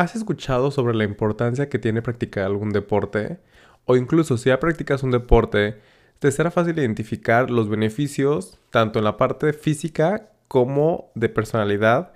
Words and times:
¿Has 0.00 0.16
escuchado 0.16 0.70
sobre 0.70 0.94
la 0.94 1.04
importancia 1.04 1.68
que 1.68 1.78
tiene 1.78 2.00
practicar 2.00 2.44
algún 2.44 2.70
deporte? 2.70 3.36
O 3.84 3.96
incluso 3.96 4.38
si 4.38 4.48
ya 4.48 4.58
practicas 4.58 5.02
un 5.02 5.10
deporte, 5.10 5.76
te 6.20 6.32
será 6.32 6.50
fácil 6.50 6.78
identificar 6.78 7.50
los 7.50 7.68
beneficios, 7.68 8.58
tanto 8.70 8.98
en 8.98 9.04
la 9.04 9.18
parte 9.18 9.52
física 9.52 10.30
como 10.48 11.10
de 11.14 11.28
personalidad, 11.28 12.14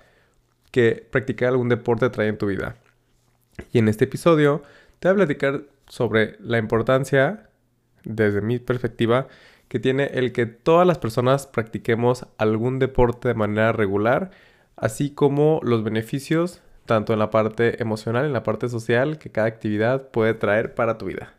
que 0.71 1.07
practicar 1.11 1.49
algún 1.49 1.69
deporte 1.69 2.09
trae 2.09 2.27
en 2.27 2.39
tu 2.39 2.47
vida. 2.47 2.75
Y 3.71 3.77
en 3.77 3.87
este 3.87 4.05
episodio 4.05 4.63
te 4.97 5.07
voy 5.07 5.13
a 5.13 5.17
platicar 5.17 5.61
sobre 5.87 6.37
la 6.39 6.57
importancia, 6.57 7.49
desde 8.03 8.41
mi 8.41 8.57
perspectiva, 8.57 9.27
que 9.67 9.77
tiene 9.77 10.05
el 10.05 10.31
que 10.31 10.47
todas 10.47 10.87
las 10.87 10.97
personas 10.97 11.45
practiquemos 11.45 12.25
algún 12.39 12.79
deporte 12.79 13.27
de 13.27 13.35
manera 13.35 13.73
regular, 13.73 14.31
así 14.75 15.11
como 15.11 15.59
los 15.61 15.83
beneficios 15.83 16.63
tanto 16.85 17.13
en 17.13 17.19
la 17.19 17.29
parte 17.29 17.81
emocional 17.81 18.25
en 18.25 18.33
la 18.33 18.43
parte 18.43 18.69
social 18.69 19.17
que 19.17 19.29
cada 19.29 19.47
actividad 19.47 20.09
puede 20.09 20.33
traer 20.33 20.75
para 20.75 20.97
tu 20.97 21.05
vida. 21.05 21.33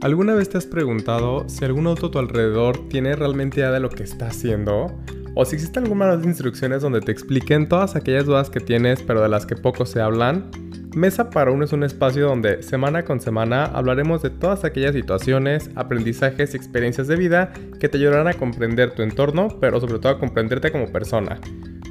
¿Alguna 0.00 0.34
vez 0.34 0.48
te 0.48 0.58
has 0.58 0.66
preguntado 0.66 1.48
si 1.48 1.64
algún 1.64 1.88
auto 1.88 2.06
a 2.06 2.10
tu 2.12 2.18
alrededor 2.20 2.88
tiene 2.88 3.16
realmente 3.16 3.58
idea 3.58 3.72
de 3.72 3.80
lo 3.80 3.90
que 3.90 4.04
está 4.04 4.28
haciendo? 4.28 4.96
¿O 5.34 5.44
si 5.44 5.56
existen 5.56 5.84
algunas 5.84 6.24
instrucciones 6.24 6.82
donde 6.82 7.00
te 7.00 7.10
expliquen 7.10 7.68
todas 7.68 7.96
aquellas 7.96 8.24
dudas 8.24 8.48
que 8.48 8.60
tienes 8.60 9.02
pero 9.02 9.20
de 9.20 9.28
las 9.28 9.44
que 9.44 9.56
poco 9.56 9.86
se 9.86 10.00
hablan? 10.00 10.50
Mesa 10.94 11.28
para 11.28 11.50
uno 11.50 11.64
es 11.64 11.72
un 11.72 11.84
espacio 11.84 12.26
donde 12.26 12.62
semana 12.62 13.04
con 13.04 13.20
semana 13.20 13.64
hablaremos 13.66 14.22
de 14.22 14.30
todas 14.30 14.64
aquellas 14.64 14.94
situaciones, 14.94 15.70
aprendizajes 15.76 16.54
y 16.54 16.56
experiencias 16.56 17.06
de 17.06 17.16
vida 17.16 17.52
que 17.78 17.88
te 17.88 17.98
ayudarán 17.98 18.26
a 18.26 18.34
comprender 18.34 18.94
tu 18.94 19.02
entorno, 19.02 19.48
pero 19.60 19.80
sobre 19.80 19.98
todo 19.98 20.12
a 20.12 20.18
comprenderte 20.18 20.72
como 20.72 20.90
persona. 20.90 21.38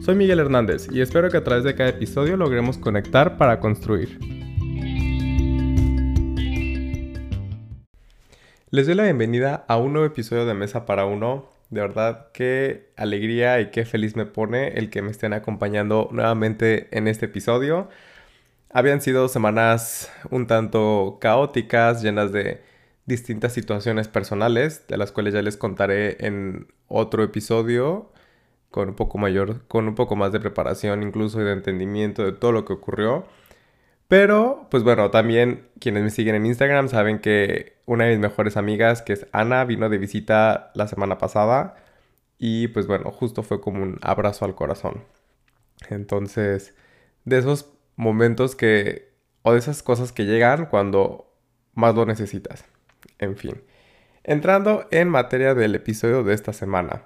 Soy 0.04 0.16
Miguel 0.16 0.40
Hernández 0.40 0.88
y 0.92 1.02
espero 1.02 1.30
que 1.30 1.38
a 1.38 1.44
través 1.44 1.64
de 1.64 1.76
cada 1.76 1.90
episodio 1.90 2.38
logremos 2.38 2.80
conectar 2.80 3.38
para 3.38 3.60
construir. 3.60 4.20
Les 8.72 8.88
doy 8.88 8.96
la 8.96 9.04
bienvenida 9.04 9.64
a 9.68 9.78
un 9.78 9.94
nuevo 9.94 10.08
episodio 10.08 10.46
de 10.46 10.56
Mesa 10.56 10.86
para 10.86 11.06
Uno. 11.06 11.50
De 11.70 11.82
verdad, 11.82 12.28
qué 12.34 12.90
alegría 12.98 13.62
y 13.62 13.70
qué 13.70 13.86
feliz 13.86 14.16
me 14.16 14.26
pone 14.26 14.70
el 14.70 14.90
que 14.90 15.02
me 15.02 15.12
estén 15.12 15.34
acompañando 15.34 16.10
nuevamente 16.12 16.88
en 16.92 17.08
este 17.08 17.28
episodio. 17.28 17.90
Habían 18.70 19.02
sido 19.02 19.28
semanas 19.30 20.12
un 20.30 20.48
tanto 20.48 21.18
caóticas, 21.22 22.02
llenas 22.02 22.32
de 22.32 22.62
distintas 23.06 23.54
situaciones 23.54 24.08
personales, 24.08 24.86
de 24.88 24.98
las 24.98 25.12
cuales 25.12 25.34
ya 25.34 25.42
les 25.42 25.58
contaré 25.58 26.26
en 26.26 26.68
otro 26.88 27.24
episodio 27.24 28.12
con 28.70 28.90
un 28.90 28.96
poco 28.96 29.18
mayor, 29.18 29.66
con 29.68 29.88
un 29.88 29.96
poco 29.96 30.16
más 30.16 30.32
de 30.34 30.40
preparación, 30.42 31.02
incluso 31.04 31.40
de 31.40 31.54
entendimiento 31.54 32.24
de 32.26 32.34
todo 32.34 32.52
lo 32.52 32.66
que 32.66 32.74
ocurrió. 32.74 33.26
Pero, 34.08 34.68
pues 34.72 34.84
bueno, 34.84 35.12
también 35.12 35.68
quienes 35.80 36.04
me 36.04 36.10
siguen 36.10 36.36
en 36.36 36.46
Instagram 36.46 36.90
saben 36.90 37.20
que 37.20 37.78
una 37.86 38.06
de 38.06 38.12
mis 38.12 38.20
mejores 38.20 38.58
amigas, 38.58 39.02
que 39.02 39.14
es 39.14 39.28
Ana, 39.34 39.66
vino 39.66 39.90
de 39.90 39.98
visita 39.98 40.72
la 40.76 40.88
semana 40.88 41.18
pasada. 41.18 41.76
Y 42.38 42.68
pues 42.70 42.88
bueno, 42.88 43.12
justo 43.12 43.44
fue 43.44 43.62
como 43.62 43.84
un 43.84 44.00
abrazo 44.02 44.46
al 44.46 44.56
corazón. 44.56 45.04
Entonces, 45.90 46.76
de 47.26 47.40
esos 47.40 47.77
momentos 47.98 48.56
que, 48.56 49.12
o 49.42 49.52
de 49.52 49.60
esas 49.60 49.84
cosas 49.84 50.14
que 50.14 50.26
llegan 50.26 50.68
cuando 50.68 51.34
más 51.74 51.94
lo 51.94 52.06
necesitas. 52.06 52.64
En 53.20 53.36
fin, 53.36 53.62
entrando 54.24 54.88
en 54.92 55.10
materia 55.10 55.54
del 55.54 55.76
episodio 55.76 56.24
de 56.24 56.34
esta 56.34 56.54
semana. 56.54 57.04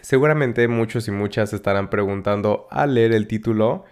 Seguramente 0.00 0.68
muchos 0.68 1.08
y 1.08 1.10
muchas 1.10 1.52
estarán 1.52 1.90
preguntando 1.90 2.66
al 2.70 2.94
leer 2.94 3.12
el 3.12 3.26
título 3.26 3.84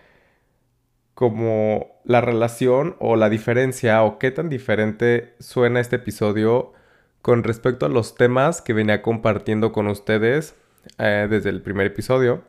como 1.14 2.00
la 2.04 2.20
relación 2.20 2.96
o 2.98 3.16
la 3.16 3.28
diferencia 3.28 4.02
o 4.02 4.18
qué 4.18 4.30
tan 4.30 4.48
diferente 4.48 5.34
suena 5.38 5.80
este 5.80 5.96
episodio 5.96 6.72
con 7.20 7.44
respecto 7.44 7.86
a 7.86 7.88
los 7.88 8.16
temas 8.16 8.60
que 8.60 8.72
venía 8.72 9.02
compartiendo 9.02 9.72
con 9.72 9.86
ustedes 9.86 10.56
eh, 10.98 11.28
desde 11.30 11.50
el 11.50 11.62
primer 11.62 11.86
episodio. 11.86 12.42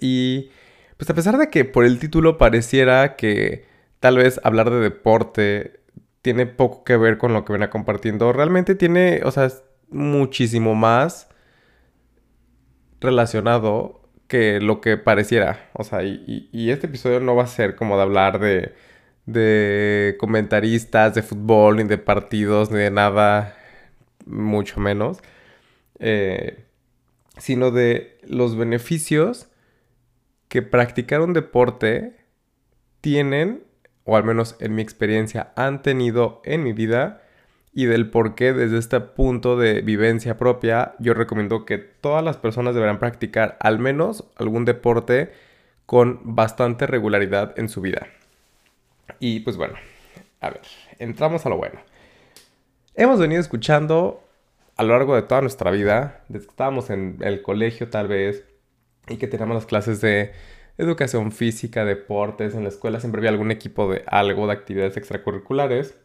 Y 0.00 0.50
pues 1.00 1.08
a 1.08 1.14
pesar 1.14 1.38
de 1.38 1.48
que 1.48 1.64
por 1.64 1.86
el 1.86 1.98
título 1.98 2.36
pareciera 2.36 3.16
que 3.16 3.64
tal 4.00 4.18
vez 4.18 4.38
hablar 4.44 4.68
de 4.68 4.80
deporte 4.80 5.80
tiene 6.20 6.44
poco 6.44 6.84
que 6.84 6.98
ver 6.98 7.16
con 7.16 7.32
lo 7.32 7.46
que 7.46 7.54
venía 7.54 7.70
compartiendo, 7.70 8.30
realmente 8.34 8.74
tiene, 8.74 9.22
o 9.24 9.30
sea, 9.30 9.46
es 9.46 9.62
muchísimo 9.88 10.74
más 10.74 11.30
relacionado 13.00 14.02
que 14.28 14.60
lo 14.60 14.82
que 14.82 14.98
pareciera. 14.98 15.70
O 15.72 15.84
sea, 15.84 16.02
y, 16.02 16.70
este 16.70 16.86
episodio 16.86 17.18
no 17.20 17.34
va 17.34 17.44
a 17.44 17.46
ser 17.46 17.76
como 17.76 17.96
de 17.96 18.02
hablar 18.02 18.38
de, 18.38 18.74
de 19.24 20.16
comentaristas 20.20 21.14
de 21.14 21.22
fútbol, 21.22 21.76
ni 21.76 21.84
de 21.84 21.96
partidos, 21.96 22.70
ni 22.70 22.76
de 22.76 22.90
nada, 22.90 23.56
mucho 24.26 24.80
menos, 24.80 25.22
eh, 25.98 26.66
sino 27.38 27.70
de 27.70 28.18
los 28.28 28.54
beneficios 28.54 29.49
que 30.50 30.62
practicar 30.62 31.20
un 31.20 31.32
deporte 31.32 32.16
tienen, 33.00 33.62
o 34.04 34.16
al 34.16 34.24
menos 34.24 34.56
en 34.58 34.74
mi 34.74 34.82
experiencia 34.82 35.52
han 35.54 35.80
tenido 35.80 36.42
en 36.44 36.64
mi 36.64 36.72
vida, 36.72 37.22
y 37.72 37.86
del 37.86 38.10
por 38.10 38.34
qué 38.34 38.52
desde 38.52 38.78
este 38.78 38.98
punto 39.00 39.56
de 39.56 39.80
vivencia 39.80 40.36
propia 40.36 40.96
yo 40.98 41.14
recomiendo 41.14 41.64
que 41.64 41.78
todas 41.78 42.24
las 42.24 42.36
personas 42.36 42.74
deberán 42.74 42.98
practicar 42.98 43.56
al 43.60 43.78
menos 43.78 44.24
algún 44.36 44.64
deporte 44.64 45.32
con 45.86 46.18
bastante 46.24 46.88
regularidad 46.88 47.56
en 47.56 47.68
su 47.68 47.80
vida. 47.80 48.08
Y 49.20 49.40
pues 49.40 49.56
bueno, 49.56 49.74
a 50.40 50.50
ver, 50.50 50.62
entramos 50.98 51.46
a 51.46 51.48
lo 51.48 51.58
bueno. 51.58 51.78
Hemos 52.96 53.20
venido 53.20 53.40
escuchando 53.40 54.24
a 54.76 54.82
lo 54.82 54.94
largo 54.94 55.14
de 55.14 55.22
toda 55.22 55.42
nuestra 55.42 55.70
vida, 55.70 56.24
desde 56.28 56.46
que 56.46 56.50
estábamos 56.50 56.90
en 56.90 57.18
el 57.20 57.40
colegio 57.40 57.88
tal 57.88 58.08
vez, 58.08 58.44
y 59.10 59.16
que 59.16 59.26
teníamos 59.26 59.54
las 59.54 59.66
clases 59.66 60.00
de 60.00 60.32
educación 60.78 61.32
física, 61.32 61.84
deportes, 61.84 62.54
en 62.54 62.62
la 62.62 62.70
escuela 62.70 63.00
siempre 63.00 63.20
había 63.20 63.30
algún 63.30 63.50
equipo 63.50 63.90
de 63.92 64.02
algo, 64.06 64.46
de 64.46 64.54
actividades 64.54 64.96
extracurriculares, 64.96 65.98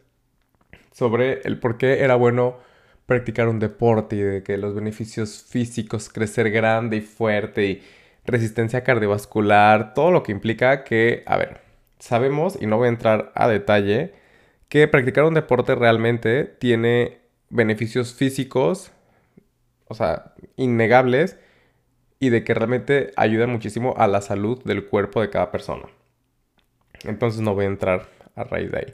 sobre 0.92 1.42
el 1.44 1.60
por 1.60 1.78
qué 1.78 2.04
era 2.04 2.16
bueno 2.16 2.58
practicar 3.06 3.48
un 3.48 3.60
deporte 3.60 4.16
y 4.16 4.22
de 4.22 4.44
que 4.44 4.58
los 4.58 4.76
beneficios 4.76 5.46
físicos, 5.48 6.10
crecer 6.10 6.50
grande 6.52 6.98
y 6.98 7.02
fuerte 7.02 7.66
y 7.66 7.84
resistencia 8.26 8.84
cardiovascular, 8.84 9.94
todo 9.94 10.12
lo 10.12 10.24
que 10.24 10.32
implica 10.32 10.84
que, 10.84 11.24
a 11.28 11.38
ver, 11.38 11.62
sabemos, 12.00 12.58
y 12.60 12.66
no 12.66 12.78
voy 12.78 12.88
a 12.88 12.90
entrar 12.90 13.32
a 13.36 13.48
detalle, 13.48 14.14
que 14.68 14.88
practicar 14.88 15.26
un 15.26 15.36
deporte 15.36 15.76
realmente 15.76 16.44
tiene 16.46 17.20
beneficios 17.50 18.14
físicos, 18.14 18.92
o 19.88 19.94
sea, 19.94 20.34
innegables, 20.56 21.38
y 22.20 22.30
de 22.30 22.44
que 22.44 22.54
realmente 22.54 23.12
ayudan 23.16 23.52
muchísimo 23.52 23.94
a 23.98 24.08
la 24.08 24.22
salud 24.22 24.62
del 24.64 24.86
cuerpo 24.86 25.22
de 25.22 25.30
cada 25.30 25.52
persona. 25.52 25.84
Entonces 27.04 27.42
no 27.42 27.54
voy 27.54 27.66
a 27.66 27.70
entrar 27.70 28.08
a 28.36 28.44
raíz 28.44 28.72
de 28.72 28.78
ahí. 28.78 28.94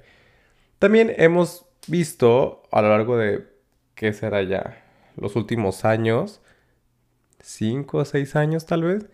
También 0.80 1.14
hemos 1.18 1.66
visto 1.88 2.64
a 2.72 2.82
lo 2.82 2.90
largo 2.90 3.18
de, 3.18 3.48
¿qué 3.96 4.14
será 4.14 4.42
ya? 4.44 4.84
Los 5.16 5.36
últimos 5.36 5.86
años, 5.86 6.42
5 7.42 7.98
o 8.00 8.06
6 8.06 8.36
años 8.36 8.66
tal 8.66 8.84
vez, 8.84 9.06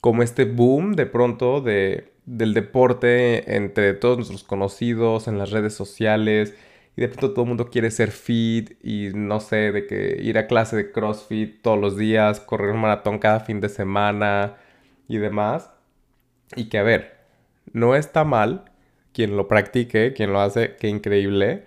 como 0.00 0.22
este 0.22 0.44
boom 0.44 0.94
de 0.94 1.06
pronto 1.06 1.60
de, 1.60 2.12
del 2.24 2.54
deporte 2.54 3.56
entre 3.56 3.94
todos 3.94 4.16
nuestros 4.16 4.44
conocidos 4.44 5.28
en 5.28 5.38
las 5.38 5.50
redes 5.50 5.74
sociales, 5.74 6.54
y 6.98 7.00
de 7.00 7.06
pronto 7.06 7.30
todo 7.30 7.44
el 7.44 7.48
mundo 7.50 7.70
quiere 7.70 7.92
ser 7.92 8.10
fit 8.10 8.72
y 8.82 9.10
no 9.14 9.38
sé, 9.38 9.70
de 9.70 9.86
que 9.86 10.18
ir 10.20 10.36
a 10.36 10.48
clase 10.48 10.74
de 10.74 10.90
CrossFit 10.90 11.62
todos 11.62 11.78
los 11.78 11.96
días, 11.96 12.40
correr 12.40 12.70
un 12.70 12.80
maratón 12.80 13.20
cada 13.20 13.38
fin 13.38 13.60
de 13.60 13.68
semana 13.68 14.56
y 15.06 15.18
demás. 15.18 15.70
Y 16.56 16.68
que 16.68 16.78
a 16.78 16.82
ver, 16.82 17.16
no 17.72 17.94
está 17.94 18.24
mal 18.24 18.72
quien 19.12 19.36
lo 19.36 19.46
practique, 19.46 20.12
quien 20.12 20.32
lo 20.32 20.40
hace, 20.40 20.74
qué 20.74 20.88
increíble. 20.88 21.66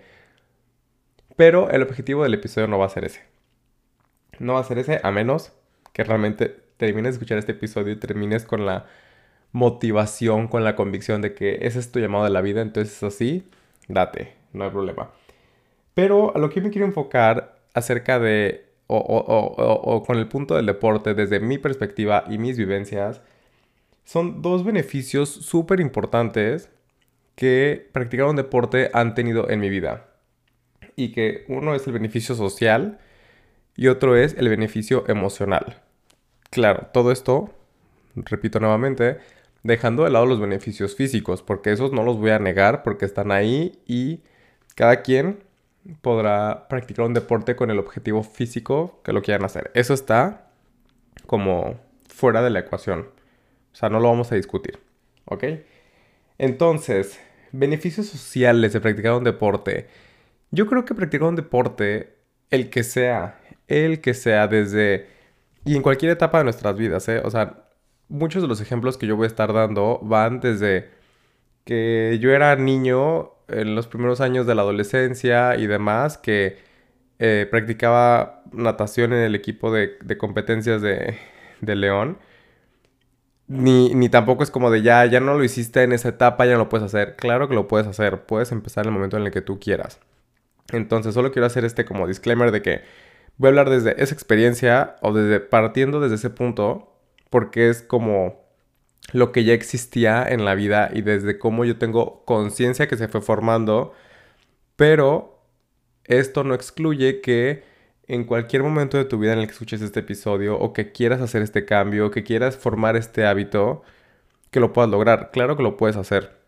Pero 1.34 1.70
el 1.70 1.80
objetivo 1.80 2.24
del 2.24 2.34
episodio 2.34 2.68
no 2.68 2.78
va 2.78 2.84
a 2.84 2.90
ser 2.90 3.06
ese. 3.06 3.22
No 4.38 4.52
va 4.52 4.60
a 4.60 4.64
ser 4.64 4.80
ese 4.80 5.00
a 5.02 5.10
menos 5.12 5.54
que 5.94 6.04
realmente 6.04 6.54
termines 6.76 7.14
de 7.14 7.16
escuchar 7.16 7.38
este 7.38 7.52
episodio 7.52 7.94
y 7.94 7.96
termines 7.96 8.44
con 8.44 8.66
la 8.66 8.84
motivación, 9.52 10.48
con 10.48 10.62
la 10.62 10.76
convicción 10.76 11.22
de 11.22 11.32
que 11.34 11.60
ese 11.62 11.78
es 11.78 11.90
tu 11.90 12.00
llamado 12.00 12.24
de 12.24 12.30
la 12.30 12.42
vida, 12.42 12.60
entonces 12.60 13.02
así, 13.02 13.48
date, 13.88 14.34
no 14.52 14.64
hay 14.64 14.70
problema. 14.70 15.21
Pero 15.94 16.34
a 16.34 16.38
lo 16.38 16.50
que 16.50 16.60
me 16.60 16.70
quiero 16.70 16.86
enfocar 16.86 17.56
acerca 17.74 18.18
de, 18.18 18.66
o, 18.86 20.02
con 20.06 20.18
el 20.18 20.28
punto 20.28 20.56
del 20.56 20.66
deporte 20.66 21.14
desde 21.14 21.40
mi 21.40 21.58
perspectiva 21.58 22.24
y 22.28 22.38
mis 22.38 22.56
vivencias, 22.56 23.20
son 24.04 24.42
dos 24.42 24.64
beneficios 24.64 25.28
súper 25.28 25.80
importantes 25.80 26.70
que 27.34 27.88
practicar 27.92 28.26
un 28.26 28.36
deporte 28.36 28.90
han 28.92 29.14
tenido 29.14 29.48
en 29.50 29.60
mi 29.60 29.70
vida. 29.70 30.08
Y 30.96 31.12
que 31.12 31.44
uno 31.48 31.74
es 31.74 31.86
el 31.86 31.92
beneficio 31.92 32.34
social 32.34 32.98
y 33.76 33.88
otro 33.88 34.16
es 34.16 34.34
el 34.34 34.48
beneficio 34.48 35.04
emocional. 35.08 35.80
Claro, 36.50 36.88
todo 36.92 37.12
esto, 37.12 37.50
repito 38.14 38.60
nuevamente, 38.60 39.18
dejando 39.62 40.04
de 40.04 40.10
lado 40.10 40.26
los 40.26 40.40
beneficios 40.40 40.94
físicos, 40.96 41.42
porque 41.42 41.72
esos 41.72 41.92
no 41.92 42.02
los 42.02 42.18
voy 42.18 42.30
a 42.30 42.38
negar 42.38 42.82
porque 42.82 43.06
están 43.06 43.32
ahí 43.32 43.78
y 43.86 44.20
cada 44.74 45.02
quien 45.02 45.42
podrá 46.00 46.68
practicar 46.68 47.06
un 47.06 47.14
deporte 47.14 47.56
con 47.56 47.70
el 47.70 47.78
objetivo 47.78 48.22
físico 48.22 49.00
que 49.04 49.12
lo 49.12 49.22
quieran 49.22 49.44
hacer. 49.44 49.70
Eso 49.74 49.94
está 49.94 50.50
como 51.26 51.80
fuera 52.08 52.42
de 52.42 52.50
la 52.50 52.60
ecuación. 52.60 53.08
O 53.72 53.74
sea, 53.74 53.88
no 53.88 54.00
lo 54.00 54.08
vamos 54.08 54.30
a 54.32 54.36
discutir. 54.36 54.78
¿Ok? 55.24 55.44
Entonces, 56.38 57.20
beneficios 57.52 58.06
sociales 58.06 58.72
de 58.72 58.80
practicar 58.80 59.14
un 59.14 59.24
deporte. 59.24 59.88
Yo 60.50 60.66
creo 60.66 60.84
que 60.84 60.94
practicar 60.94 61.28
un 61.28 61.36
deporte, 61.36 62.16
el 62.50 62.70
que 62.70 62.82
sea, 62.82 63.40
el 63.68 64.00
que 64.00 64.14
sea 64.14 64.48
desde... 64.48 65.06
Y 65.64 65.76
en 65.76 65.82
cualquier 65.82 66.12
etapa 66.12 66.38
de 66.38 66.44
nuestras 66.44 66.76
vidas, 66.76 67.08
¿eh? 67.08 67.22
O 67.24 67.30
sea, 67.30 67.68
muchos 68.08 68.42
de 68.42 68.48
los 68.48 68.60
ejemplos 68.60 68.98
que 68.98 69.06
yo 69.06 69.16
voy 69.16 69.24
a 69.24 69.28
estar 69.28 69.52
dando 69.52 70.00
van 70.02 70.40
desde 70.40 70.90
que 71.64 72.18
yo 72.20 72.32
era 72.32 72.56
niño 72.56 73.31
en 73.48 73.74
los 73.74 73.86
primeros 73.86 74.20
años 74.20 74.46
de 74.46 74.54
la 74.54 74.62
adolescencia 74.62 75.56
y 75.56 75.66
demás, 75.66 76.18
que 76.18 76.58
eh, 77.18 77.46
practicaba 77.50 78.42
natación 78.52 79.12
en 79.12 79.20
el 79.20 79.34
equipo 79.34 79.72
de, 79.72 79.98
competencias 80.18 80.82
de, 80.82 81.16
de 81.60 81.76
León. 81.76 82.18
Ni, 83.48 83.94
ni, 83.94 84.08
tampoco 84.08 84.42
es 84.42 84.50
como 84.50 84.70
de 84.70 84.82
ya, 84.82 85.04
ya 85.06 85.20
no 85.20 85.34
lo 85.34 85.44
hiciste 85.44 85.82
en 85.82 85.92
esa 85.92 86.08
etapa, 86.08 86.46
ya 86.46 86.52
no 86.52 86.58
lo 86.58 86.68
puedes 86.68 86.86
hacer. 86.86 87.16
Claro 87.16 87.48
que 87.48 87.54
lo 87.54 87.68
puedes 87.68 87.86
hacer, 87.86 88.24
puedes 88.24 88.50
empezar 88.52 88.84
en 88.84 88.88
el 88.88 88.94
momento 88.94 89.16
en 89.16 89.24
el 89.24 89.30
que 89.30 89.42
tú 89.42 89.60
quieras. 89.60 90.00
Entonces, 90.72 91.14
solo 91.14 91.32
quiero 91.32 91.46
hacer 91.46 91.64
este 91.64 91.84
como 91.84 92.06
disclaimer 92.06 92.50
de 92.50 92.62
que 92.62 92.82
voy 93.36 93.48
a 93.48 93.50
hablar 93.50 93.70
desde 93.70 94.02
esa 94.02 94.14
experiencia 94.14 94.96
o 95.02 95.12
desde 95.12 95.40
partiendo 95.40 96.00
desde 96.00 96.16
ese 96.16 96.30
punto, 96.30 96.94
porque 97.30 97.68
es 97.68 97.82
como 97.82 98.41
lo 99.12 99.32
que 99.32 99.44
ya 99.44 99.52
existía 99.52 100.24
en 100.28 100.44
la 100.44 100.54
vida 100.54 100.90
y 100.92 101.02
desde 101.02 101.38
cómo 101.38 101.64
yo 101.64 101.78
tengo 101.78 102.24
conciencia 102.24 102.88
que 102.88 102.96
se 102.96 103.08
fue 103.08 103.20
formando, 103.20 103.92
pero 104.76 105.42
esto 106.04 106.44
no 106.44 106.54
excluye 106.54 107.20
que 107.20 107.64
en 108.08 108.24
cualquier 108.24 108.62
momento 108.62 108.96
de 108.98 109.04
tu 109.04 109.18
vida 109.18 109.32
en 109.32 109.40
el 109.40 109.46
que 109.46 109.52
escuches 109.52 109.82
este 109.82 110.00
episodio 110.00 110.58
o 110.58 110.72
que 110.72 110.92
quieras 110.92 111.20
hacer 111.20 111.42
este 111.42 111.64
cambio, 111.64 112.10
que 112.10 112.24
quieras 112.24 112.56
formar 112.56 112.96
este 112.96 113.24
hábito, 113.26 113.82
que 114.50 114.60
lo 114.60 114.72
puedas 114.72 114.90
lograr. 114.90 115.30
Claro 115.32 115.56
que 115.56 115.62
lo 115.62 115.76
puedes 115.76 115.96
hacer. 115.96 116.38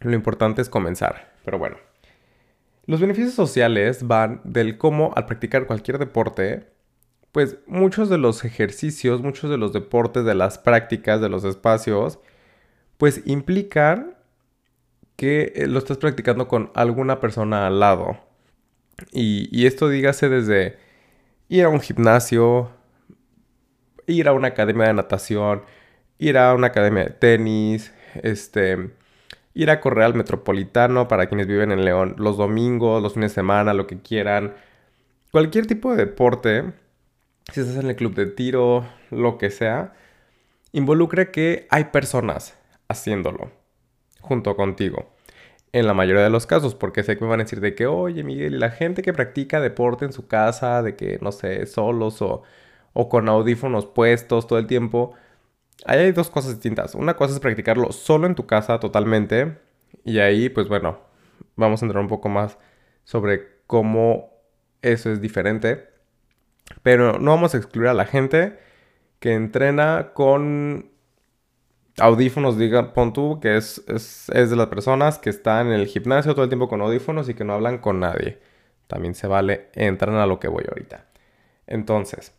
Lo 0.00 0.12
importante 0.12 0.62
es 0.62 0.68
comenzar. 0.68 1.32
Pero 1.44 1.58
bueno. 1.58 1.76
Los 2.86 3.00
beneficios 3.00 3.34
sociales 3.34 4.06
van 4.06 4.40
del 4.44 4.76
cómo 4.76 5.12
al 5.16 5.26
practicar 5.26 5.66
cualquier 5.66 5.98
deporte, 5.98 6.66
pues 7.32 7.56
muchos 7.66 8.10
de 8.10 8.18
los 8.18 8.44
ejercicios, 8.44 9.22
muchos 9.22 9.50
de 9.50 9.56
los 9.56 9.72
deportes, 9.72 10.24
de 10.24 10.34
las 10.34 10.58
prácticas, 10.58 11.20
de 11.20 11.30
los 11.30 11.44
espacios, 11.44 12.18
pues 12.98 13.22
implican 13.24 14.14
que 15.16 15.52
eh, 15.56 15.66
lo 15.66 15.78
estás 15.78 15.98
practicando 15.98 16.48
con 16.48 16.70
alguna 16.74 17.20
persona 17.20 17.66
al 17.66 17.80
lado. 17.80 18.18
Y, 19.12 19.66
esto 19.66 19.88
dígase 19.88 20.28
desde 20.28 20.78
ir 21.48 21.64
a 21.64 21.68
un 21.68 21.80
gimnasio, 21.80 22.70
ir 24.06 24.28
a 24.28 24.32
una 24.32 24.48
academia 24.48 24.86
de 24.86 24.94
natación, 24.94 25.62
ir 26.18 26.38
a 26.38 26.54
una 26.54 26.68
academia 26.68 27.04
de 27.04 27.10
tenis, 27.10 27.92
este, 28.22 28.90
ir 29.54 29.70
a 29.70 29.80
correr 29.80 30.04
al 30.04 30.14
metropolitano 30.14 31.08
para 31.08 31.26
quienes 31.26 31.46
viven 31.46 31.72
en 31.72 31.84
León 31.84 32.14
los 32.18 32.36
domingos, 32.36 33.02
los 33.02 33.14
fines 33.14 33.32
de 33.32 33.36
semana, 33.36 33.74
lo 33.74 33.86
que 33.86 34.00
quieran. 34.00 34.54
Cualquier 35.30 35.66
tipo 35.66 35.90
de 35.90 35.96
deporte, 35.96 36.72
si 37.52 37.60
estás 37.60 37.76
en 37.76 37.90
el 37.90 37.96
club 37.96 38.14
de 38.14 38.26
tiro, 38.26 38.86
lo 39.10 39.38
que 39.38 39.50
sea, 39.50 39.92
involucra 40.72 41.30
que 41.30 41.66
hay 41.70 41.84
personas 41.84 42.58
haciéndolo 42.88 43.50
junto 44.20 44.56
contigo 44.56 45.12
en 45.72 45.86
la 45.86 45.94
mayoría 45.94 46.22
de 46.22 46.30
los 46.30 46.46
casos, 46.46 46.74
porque 46.74 47.02
sé 47.02 47.16
que 47.16 47.24
me 47.24 47.30
van 47.30 47.40
a 47.40 47.44
decir 47.44 47.60
de 47.60 47.74
que, 47.74 47.86
oye 47.86 48.24
Miguel, 48.24 48.60
la 48.60 48.70
gente 48.70 49.02
que 49.02 49.12
practica 49.12 49.60
deporte 49.60 50.04
en 50.04 50.12
su 50.12 50.26
casa, 50.28 50.82
de 50.82 50.96
que, 50.96 51.18
no 51.22 51.32
sé, 51.32 51.64
solos 51.66 52.20
o, 52.22 52.42
o 52.92 53.08
con 53.08 53.28
audífonos 53.28 53.86
puestos 53.86 54.46
todo 54.46 54.58
el 54.58 54.66
tiempo, 54.66 55.14
ahí 55.86 56.00
hay 56.00 56.12
dos 56.12 56.30
cosas 56.30 56.52
distintas. 56.52 56.94
Una 56.94 57.16
cosa 57.16 57.34
es 57.34 57.40
practicarlo 57.40 57.92
solo 57.92 58.26
en 58.26 58.34
tu 58.34 58.46
casa 58.46 58.80
totalmente, 58.80 59.58
y 60.04 60.18
ahí, 60.18 60.48
pues 60.50 60.68
bueno, 60.68 60.98
vamos 61.56 61.82
a 61.82 61.86
entrar 61.86 62.02
un 62.02 62.08
poco 62.08 62.28
más 62.28 62.58
sobre 63.04 63.62
cómo 63.66 64.30
eso 64.82 65.10
es 65.10 65.20
diferente. 65.20 65.91
Pero 66.82 67.18
no 67.18 67.32
vamos 67.32 67.54
a 67.54 67.58
excluir 67.58 67.88
a 67.88 67.94
la 67.94 68.06
gente 68.06 68.58
que 69.18 69.34
entrena 69.34 70.10
con 70.14 70.90
audífonos, 71.98 72.58
diga, 72.58 72.94
pon 72.94 73.12
tú, 73.12 73.38
que 73.40 73.56
es, 73.56 73.82
es, 73.88 74.50
de 74.50 74.56
las 74.56 74.66
personas 74.68 75.18
que 75.18 75.30
están 75.30 75.68
en 75.68 75.74
el 75.74 75.86
gimnasio 75.86 76.34
todo 76.34 76.44
el 76.44 76.50
tiempo 76.50 76.68
con 76.68 76.80
audífonos 76.80 77.28
y 77.28 77.34
que 77.34 77.44
no 77.44 77.52
hablan 77.52 77.78
con 77.78 78.00
nadie. 78.00 78.40
También 78.86 79.14
se 79.14 79.26
vale, 79.26 79.68
entran 79.74 80.16
a 80.16 80.26
lo 80.26 80.40
que 80.40 80.48
voy 80.48 80.64
ahorita. 80.68 81.06
Entonces, 81.66 82.32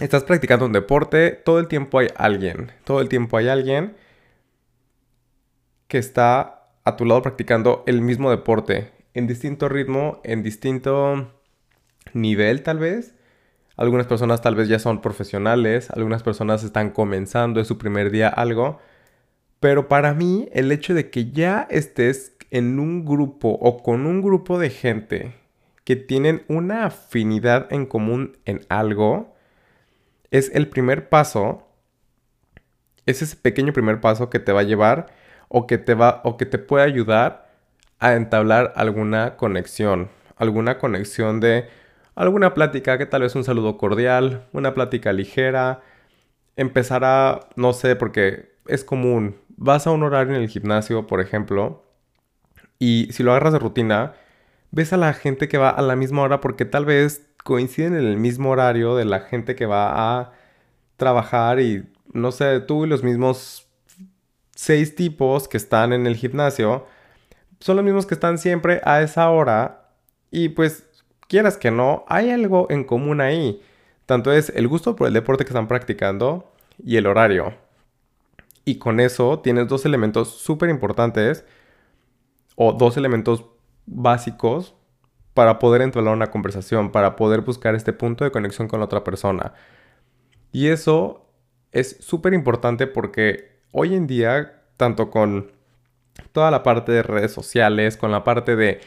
estás 0.00 0.24
practicando 0.24 0.66
un 0.66 0.72
deporte, 0.72 1.30
todo 1.30 1.58
el 1.58 1.68
tiempo 1.68 1.98
hay 1.98 2.08
alguien, 2.16 2.72
todo 2.84 3.00
el 3.00 3.08
tiempo 3.08 3.36
hay 3.36 3.48
alguien 3.48 3.96
que 5.86 5.98
está 5.98 6.70
a 6.84 6.96
tu 6.96 7.04
lado 7.04 7.22
practicando 7.22 7.82
el 7.86 8.02
mismo 8.02 8.30
deporte, 8.30 8.92
en 9.14 9.26
distinto 9.26 9.68
ritmo, 9.68 10.20
en 10.24 10.42
distinto 10.42 11.32
nivel 12.12 12.62
tal 12.62 12.78
vez. 12.78 13.14
Algunas 13.78 14.08
personas 14.08 14.42
tal 14.42 14.56
vez 14.56 14.68
ya 14.68 14.80
son 14.80 15.00
profesionales, 15.00 15.88
algunas 15.92 16.24
personas 16.24 16.64
están 16.64 16.90
comenzando, 16.90 17.60
es 17.60 17.68
su 17.68 17.78
primer 17.78 18.10
día 18.10 18.28
algo. 18.28 18.80
Pero 19.60 19.86
para 19.86 20.14
mí 20.14 20.48
el 20.52 20.72
hecho 20.72 20.94
de 20.94 21.10
que 21.10 21.30
ya 21.30 21.64
estés 21.70 22.36
en 22.50 22.80
un 22.80 23.04
grupo 23.04 23.50
o 23.50 23.80
con 23.84 24.04
un 24.06 24.20
grupo 24.20 24.58
de 24.58 24.70
gente 24.70 25.34
que 25.84 25.94
tienen 25.94 26.42
una 26.48 26.86
afinidad 26.86 27.72
en 27.72 27.86
común 27.86 28.36
en 28.46 28.62
algo, 28.68 29.36
es 30.32 30.50
el 30.54 30.68
primer 30.68 31.08
paso, 31.08 31.68
es 33.06 33.22
ese 33.22 33.36
pequeño 33.36 33.72
primer 33.72 34.00
paso 34.00 34.28
que 34.28 34.40
te 34.40 34.50
va 34.50 34.60
a 34.60 34.64
llevar 34.64 35.06
o 35.46 35.68
que 35.68 35.78
te 35.78 35.94
va 35.94 36.20
o 36.24 36.36
que 36.36 36.46
te 36.46 36.58
puede 36.58 36.84
ayudar 36.84 37.48
a 38.00 38.14
entablar 38.14 38.72
alguna 38.74 39.36
conexión, 39.36 40.08
alguna 40.36 40.78
conexión 40.78 41.38
de 41.38 41.68
alguna 42.18 42.52
plática, 42.52 42.98
que 42.98 43.06
tal 43.06 43.22
vez 43.22 43.36
un 43.36 43.44
saludo 43.44 43.78
cordial, 43.78 44.48
una 44.52 44.74
plática 44.74 45.12
ligera, 45.12 45.82
empezar 46.56 47.04
a, 47.04 47.48
no 47.54 47.72
sé, 47.72 47.94
porque 47.94 48.56
es 48.66 48.82
común, 48.82 49.36
vas 49.56 49.86
a 49.86 49.92
un 49.92 50.02
horario 50.02 50.34
en 50.34 50.42
el 50.42 50.48
gimnasio, 50.48 51.06
por 51.06 51.20
ejemplo, 51.20 51.84
y 52.80 53.08
si 53.12 53.22
lo 53.22 53.30
agarras 53.30 53.52
de 53.52 53.60
rutina, 53.60 54.14
ves 54.72 54.92
a 54.92 54.96
la 54.96 55.12
gente 55.12 55.46
que 55.46 55.58
va 55.58 55.70
a 55.70 55.80
la 55.80 55.94
misma 55.94 56.22
hora 56.22 56.40
porque 56.40 56.64
tal 56.64 56.84
vez 56.84 57.24
coinciden 57.44 57.94
en 57.94 58.04
el 58.04 58.16
mismo 58.16 58.50
horario 58.50 58.96
de 58.96 59.04
la 59.04 59.20
gente 59.20 59.54
que 59.54 59.66
va 59.66 60.18
a 60.18 60.32
trabajar 60.96 61.60
y, 61.60 61.88
no 62.12 62.32
sé, 62.32 62.58
tú 62.58 62.84
y 62.84 62.88
los 62.88 63.04
mismos 63.04 63.68
seis 64.56 64.96
tipos 64.96 65.46
que 65.46 65.56
están 65.56 65.92
en 65.92 66.08
el 66.08 66.16
gimnasio 66.16 66.84
son 67.60 67.76
los 67.76 67.84
mismos 67.84 68.06
que 68.06 68.14
están 68.14 68.38
siempre 68.38 68.80
a 68.84 69.02
esa 69.02 69.30
hora 69.30 69.92
y 70.32 70.48
pues 70.50 70.87
quieras 71.28 71.56
que 71.56 71.70
no, 71.70 72.04
hay 72.08 72.30
algo 72.30 72.66
en 72.70 72.84
común 72.84 73.20
ahí. 73.20 73.62
Tanto 74.06 74.32
es 74.32 74.50
el 74.50 74.66
gusto 74.66 74.96
por 74.96 75.06
el 75.06 75.14
deporte 75.14 75.44
que 75.44 75.50
están 75.50 75.68
practicando 75.68 76.50
y 76.82 76.96
el 76.96 77.06
horario. 77.06 77.54
Y 78.64 78.78
con 78.78 79.00
eso 79.00 79.40
tienes 79.40 79.68
dos 79.68 79.84
elementos 79.86 80.28
súper 80.40 80.70
importantes 80.70 81.44
o 82.56 82.72
dos 82.72 82.96
elementos 82.96 83.44
básicos 83.86 84.74
para 85.34 85.58
poder 85.58 85.82
entrar 85.82 86.06
a 86.08 86.10
una 86.10 86.30
conversación, 86.30 86.90
para 86.90 87.14
poder 87.14 87.42
buscar 87.42 87.74
este 87.74 87.92
punto 87.92 88.24
de 88.24 88.30
conexión 88.30 88.66
con 88.66 88.80
la 88.80 88.86
otra 88.86 89.04
persona. 89.04 89.54
Y 90.50 90.68
eso 90.68 91.30
es 91.70 91.96
súper 92.00 92.34
importante 92.34 92.86
porque 92.86 93.60
hoy 93.72 93.94
en 93.94 94.06
día, 94.06 94.62
tanto 94.76 95.10
con 95.10 95.52
toda 96.32 96.50
la 96.50 96.62
parte 96.62 96.92
de 96.92 97.02
redes 97.02 97.32
sociales, 97.32 97.96
con 97.96 98.10
la 98.10 98.24
parte 98.24 98.56
de 98.56 98.80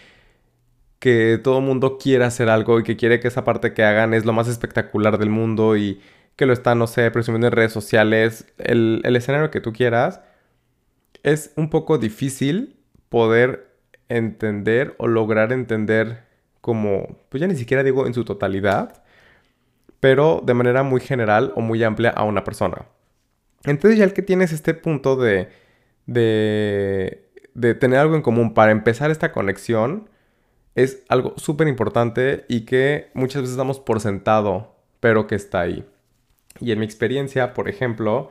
que 1.01 1.39
todo 1.43 1.57
el 1.57 1.65
mundo 1.65 1.97
quiere 1.97 2.25
hacer 2.25 2.47
algo 2.47 2.79
y 2.79 2.83
que 2.83 2.95
quiere 2.95 3.19
que 3.19 3.27
esa 3.27 3.43
parte 3.43 3.73
que 3.73 3.83
hagan 3.83 4.13
es 4.13 4.23
lo 4.23 4.33
más 4.33 4.47
espectacular 4.47 5.17
del 5.17 5.31
mundo 5.31 5.75
y 5.75 5.99
que 6.35 6.45
lo 6.45 6.53
están, 6.53 6.77
no 6.77 6.85
sé, 6.85 7.09
presumiendo 7.09 7.47
en 7.47 7.53
redes 7.53 7.73
sociales, 7.73 8.53
el, 8.59 9.01
escenario 9.03 9.49
que 9.49 9.61
tú 9.61 9.73
quieras, 9.73 10.21
es 11.23 11.53
un 11.55 11.71
poco 11.71 11.97
difícil 11.97 12.77
poder 13.09 13.75
entender 14.09 14.93
o 14.99 15.07
lograr 15.07 15.51
entender 15.51 16.23
como, 16.61 17.17
pues 17.29 17.41
ya 17.41 17.47
ni 17.47 17.55
siquiera 17.55 17.81
digo 17.81 18.05
en 18.05 18.13
su 18.13 18.23
totalidad, 18.23 19.03
pero 19.99 20.43
de 20.45 20.53
manera 20.53 20.83
muy 20.83 21.01
general 21.01 21.51
o 21.55 21.61
muy 21.61 21.83
amplia 21.83 22.11
a 22.11 22.25
una 22.25 22.43
persona. 22.43 22.85
Entonces 23.63 23.97
ya 23.97 24.05
el 24.05 24.13
que 24.13 24.21
tienes 24.21 24.53
este 24.53 24.75
punto 24.75 25.15
de, 25.15 25.49
de, 26.05 27.27
de 27.55 27.73
tener 27.73 27.97
algo 27.97 28.15
en 28.15 28.21
común 28.21 28.53
para 28.53 28.71
empezar 28.71 29.09
esta 29.09 29.31
conexión, 29.31 30.10
es 30.75 31.03
algo 31.09 31.33
súper 31.37 31.67
importante 31.67 32.45
y 32.47 32.61
que 32.61 33.09
muchas 33.13 33.41
veces 33.43 33.57
damos 33.57 33.79
por 33.79 33.99
sentado, 33.99 34.75
pero 34.99 35.27
que 35.27 35.35
está 35.35 35.61
ahí. 35.61 35.85
Y 36.59 36.71
en 36.71 36.79
mi 36.79 36.85
experiencia, 36.85 37.53
por 37.53 37.69
ejemplo, 37.69 38.29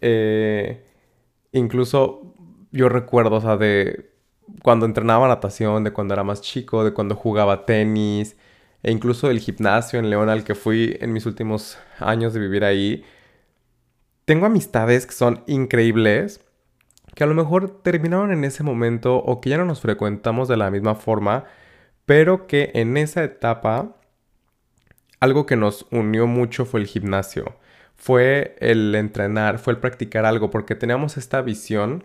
eh, 0.00 0.84
incluso 1.52 2.34
yo 2.72 2.88
recuerdo, 2.88 3.36
o 3.36 3.40
sea, 3.40 3.56
de 3.56 4.10
cuando 4.62 4.86
entrenaba 4.86 5.28
natación, 5.28 5.84
de 5.84 5.92
cuando 5.92 6.14
era 6.14 6.24
más 6.24 6.40
chico, 6.40 6.84
de 6.84 6.92
cuando 6.92 7.14
jugaba 7.14 7.64
tenis, 7.66 8.36
e 8.82 8.90
incluso 8.90 9.30
el 9.30 9.40
gimnasio 9.40 9.98
en 9.98 10.10
León 10.10 10.28
al 10.28 10.44
que 10.44 10.54
fui 10.54 10.96
en 11.00 11.12
mis 11.12 11.26
últimos 11.26 11.78
años 11.98 12.32
de 12.34 12.40
vivir 12.40 12.64
ahí. 12.64 13.04
Tengo 14.24 14.46
amistades 14.46 15.06
que 15.06 15.12
son 15.12 15.42
increíbles, 15.46 16.40
que 17.14 17.24
a 17.24 17.26
lo 17.26 17.34
mejor 17.34 17.82
terminaron 17.82 18.32
en 18.32 18.44
ese 18.44 18.62
momento 18.62 19.16
o 19.16 19.40
que 19.40 19.50
ya 19.50 19.58
no 19.58 19.64
nos 19.64 19.80
frecuentamos 19.80 20.48
de 20.48 20.56
la 20.56 20.70
misma 20.70 20.94
forma, 20.94 21.44
pero 22.06 22.46
que 22.46 22.70
en 22.74 22.96
esa 22.96 23.22
etapa 23.24 23.96
algo 25.20 25.46
que 25.46 25.56
nos 25.56 25.86
unió 25.90 26.26
mucho 26.26 26.64
fue 26.64 26.80
el 26.80 26.86
gimnasio, 26.86 27.56
fue 27.94 28.56
el 28.60 28.94
entrenar, 28.94 29.58
fue 29.58 29.74
el 29.74 29.78
practicar 29.78 30.24
algo, 30.24 30.50
porque 30.50 30.74
teníamos 30.74 31.18
esta 31.18 31.42
visión 31.42 32.04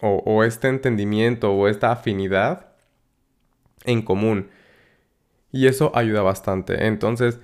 o, 0.00 0.44
este 0.44 0.68
entendimiento 0.68 1.52
o 1.52 1.68
esta 1.68 1.90
afinidad 1.90 2.68
en 3.84 4.02
común. 4.02 4.50
Y 5.50 5.66
eso 5.66 5.90
ayuda 5.94 6.22
bastante. 6.22 6.86
Entonces, 6.86 7.40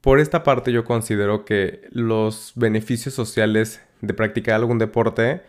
por 0.00 0.20
esta 0.20 0.42
parte 0.42 0.72
yo 0.72 0.84
considero 0.84 1.44
que 1.44 1.88
los 1.90 2.52
beneficios 2.56 3.14
sociales 3.14 3.82
de 4.02 4.12
practicar 4.12 4.56
algún 4.56 4.78
deporte 4.78 5.42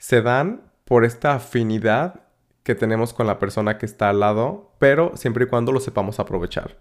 se 0.00 0.22
dan 0.22 0.62
por 0.84 1.04
esta 1.04 1.34
afinidad 1.34 2.27
que 2.68 2.74
tenemos 2.74 3.14
con 3.14 3.26
la 3.26 3.38
persona 3.38 3.78
que 3.78 3.86
está 3.86 4.10
al 4.10 4.20
lado, 4.20 4.74
pero 4.78 5.16
siempre 5.16 5.46
y 5.46 5.48
cuando 5.48 5.72
lo 5.72 5.80
sepamos 5.80 6.20
aprovechar. 6.20 6.76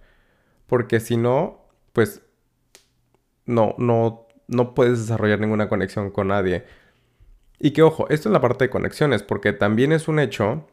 Porque 0.66 1.00
si 1.00 1.16
no, 1.16 1.66
pues 1.94 2.24
no, 3.46 3.74
no, 3.78 4.28
no 4.50 4.76
puedes 4.76 5.00
desarrollar 5.00 5.40
ninguna 5.40 5.70
conexión 5.70 6.12
con 6.12 6.28
nadie. 6.28 6.66
Y 7.58 7.72
que 7.72 7.84
ojo, 7.84 8.06
esto 8.10 8.28
es 8.28 8.34
la 8.34 8.42
parte 8.42 8.66
de 8.66 8.70
conexiones, 8.70 9.24
porque 9.24 9.54
también 9.54 9.94
es 9.94 10.10
un 10.10 10.20
hecho 10.20 10.68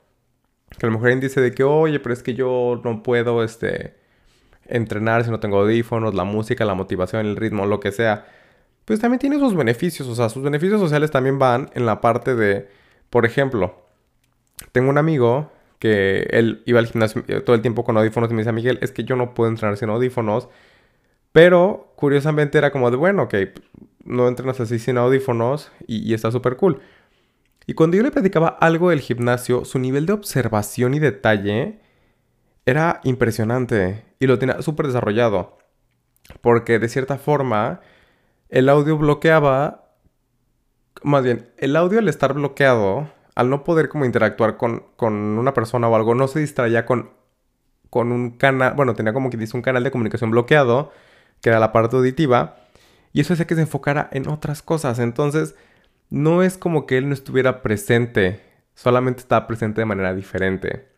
que 0.76 0.84
a 0.84 0.90
lo 0.90 0.98
mejor 0.98 1.20
dice 1.20 1.40
de 1.40 1.54
que, 1.54 1.62
oye, 1.62 2.00
pero 2.00 2.12
es 2.12 2.24
que 2.24 2.34
yo 2.34 2.80
no 2.82 3.04
puedo 3.04 3.44
este, 3.44 3.94
entrenar 4.64 5.22
si 5.22 5.30
no 5.30 5.38
tengo 5.38 5.60
audífonos, 5.60 6.12
la 6.12 6.24
música, 6.24 6.64
la 6.64 6.74
motivación, 6.74 7.24
el 7.24 7.36
ritmo, 7.36 7.66
lo 7.66 7.78
que 7.78 7.92
sea. 7.92 8.26
Pues 8.84 8.98
también 8.98 9.20
tiene 9.20 9.38
sus 9.38 9.54
beneficios, 9.54 10.08
o 10.08 10.16
sea, 10.16 10.28
sus 10.28 10.42
beneficios 10.42 10.80
sociales 10.80 11.12
también 11.12 11.38
van 11.38 11.70
en 11.74 11.86
la 11.86 12.00
parte 12.00 12.34
de, 12.34 12.68
por 13.10 13.26
ejemplo, 13.26 13.83
tengo 14.74 14.90
un 14.90 14.98
amigo 14.98 15.52
que 15.78 16.26
él 16.30 16.64
iba 16.66 16.80
al 16.80 16.86
gimnasio 16.86 17.22
todo 17.44 17.54
el 17.54 17.62
tiempo 17.62 17.84
con 17.84 17.96
audífonos 17.96 18.28
y 18.30 18.34
me 18.34 18.40
dice, 18.40 18.50
Miguel, 18.50 18.80
es 18.82 18.90
que 18.90 19.04
yo 19.04 19.14
no 19.14 19.32
puedo 19.32 19.48
entrenar 19.48 19.76
sin 19.76 19.88
audífonos. 19.88 20.48
Pero 21.30 21.92
curiosamente 21.94 22.58
era 22.58 22.72
como 22.72 22.90
de, 22.90 22.96
bueno, 22.96 23.22
ok, 23.22 23.34
no 24.04 24.26
entrenas 24.26 24.58
así 24.58 24.80
sin 24.80 24.98
audífonos 24.98 25.70
y, 25.86 26.12
está 26.12 26.32
súper 26.32 26.56
cool. 26.56 26.80
Y 27.66 27.74
cuando 27.74 27.96
yo 27.96 28.02
le 28.02 28.10
platicaba 28.10 28.48
algo 28.48 28.90
del 28.90 29.00
gimnasio, 29.00 29.64
su 29.64 29.78
nivel 29.78 30.06
de 30.06 30.14
observación 30.14 30.94
y 30.94 30.98
detalle 30.98 31.78
era 32.66 33.00
impresionante 33.04 34.04
y 34.18 34.26
lo 34.26 34.40
tenía 34.40 34.60
súper 34.60 34.88
desarrollado. 34.88 35.56
Porque 36.40 36.80
de 36.80 36.88
cierta 36.88 37.16
forma, 37.16 37.80
el 38.48 38.68
audio 38.68 38.98
bloqueaba, 38.98 39.92
más 41.04 41.22
bien, 41.22 41.48
el 41.58 41.76
audio 41.76 42.00
al 42.00 42.08
estar 42.08 42.34
bloqueado 42.34 43.13
al 43.34 43.50
no 43.50 43.64
poder 43.64 43.88
como 43.88 44.04
interactuar 44.04 44.56
con, 44.56 44.84
una 45.02 45.54
persona 45.54 45.88
o 45.88 45.96
algo, 45.96 46.14
no 46.14 46.28
se 46.28 46.40
distraía 46.40 46.86
con, 46.86 47.10
con 47.90 48.12
un 48.12 48.32
canal, 48.32 48.74
bueno, 48.74 48.94
tenía 48.94 49.12
como 49.12 49.30
que 49.30 49.36
dice 49.36 49.56
un 49.56 49.62
canal 49.62 49.82
de 49.84 49.90
comunicación 49.90 50.30
bloqueado, 50.30 50.92
que 51.40 51.50
era 51.50 51.58
la 51.58 51.72
parte 51.72 51.96
auditiva, 51.96 52.56
y 53.12 53.20
eso 53.20 53.34
hacía 53.34 53.46
que 53.46 53.54
se 53.54 53.62
enfocara 53.62 54.08
en 54.12 54.28
otras 54.28 54.62
cosas. 54.62 54.98
Entonces, 54.98 55.54
no 56.10 56.42
es 56.42 56.58
como 56.58 56.86
que 56.86 56.98
él 56.98 57.08
no 57.08 57.14
estuviera 57.14 57.62
presente, 57.62 58.40
solamente 58.74 59.20
estaba 59.20 59.46
presente 59.46 59.80
de 59.80 59.86
manera 59.86 60.14
diferente. 60.14 60.88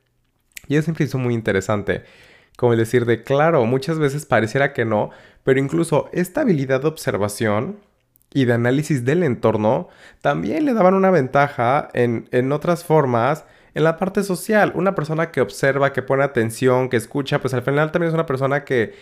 Y 0.68 0.76
eso 0.76 0.84
siempre 0.84 1.04
hizo 1.04 1.18
muy 1.18 1.34
interesante. 1.34 2.04
Como 2.56 2.72
el 2.72 2.78
decir 2.78 3.04
de, 3.04 3.22
claro, 3.22 3.64
muchas 3.66 3.98
veces 3.98 4.26
pareciera 4.26 4.72
que 4.72 4.84
no, 4.84 5.10
pero 5.44 5.60
incluso 5.60 6.08
esta 6.12 6.40
habilidad 6.40 6.80
de 6.80 6.88
observación 6.88 7.78
y 8.36 8.44
de 8.44 8.52
análisis 8.52 9.06
del 9.06 9.22
entorno 9.22 9.88
también 10.20 10.66
le 10.66 10.74
daban 10.74 10.92
una 10.92 11.10
ventaja 11.10 11.88
en, 11.94 12.52
otras 12.52 12.84
formas 12.84 13.46
en 13.72 13.82
la 13.82 13.96
parte 13.96 14.22
social. 14.22 14.72
Una 14.74 14.94
persona 14.94 15.30
que 15.30 15.40
observa, 15.40 15.94
que 15.94 16.02
pone 16.02 16.22
atención, 16.22 16.90
que 16.90 16.98
escucha, 16.98 17.40
pues 17.40 17.54
al 17.54 17.62
final 17.62 17.92
también 17.92 18.08
es 18.08 18.14
una 18.14 18.26
persona 18.26 18.62
que 18.62 18.92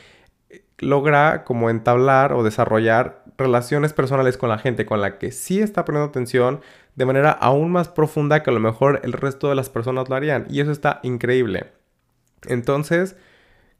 logra 0.78 1.42
como 1.42 1.68
entablar 1.68 2.32
o 2.32 2.44
desarrollar 2.44 3.24
relaciones 3.36 3.92
personales 3.92 4.36
con 4.36 4.50
la 4.50 4.58
gente 4.58 4.86
con 4.86 5.00
la 5.00 5.18
que 5.18 5.32
sí 5.32 5.60
está 5.60 5.84
poniendo 5.84 6.08
atención 6.10 6.60
de 6.94 7.04
manera 7.04 7.32
aún 7.32 7.72
más 7.72 7.88
profunda 7.88 8.44
que 8.44 8.50
a 8.50 8.52
lo 8.52 8.60
mejor 8.60 9.00
el 9.02 9.14
resto 9.14 9.48
de 9.48 9.56
las 9.56 9.68
personas 9.68 10.08
lo 10.08 10.14
harían. 10.14 10.46
Y 10.48 10.60
eso 10.60 10.70
está 10.70 11.00
increíble. 11.02 11.72
Entonces, 12.46 13.16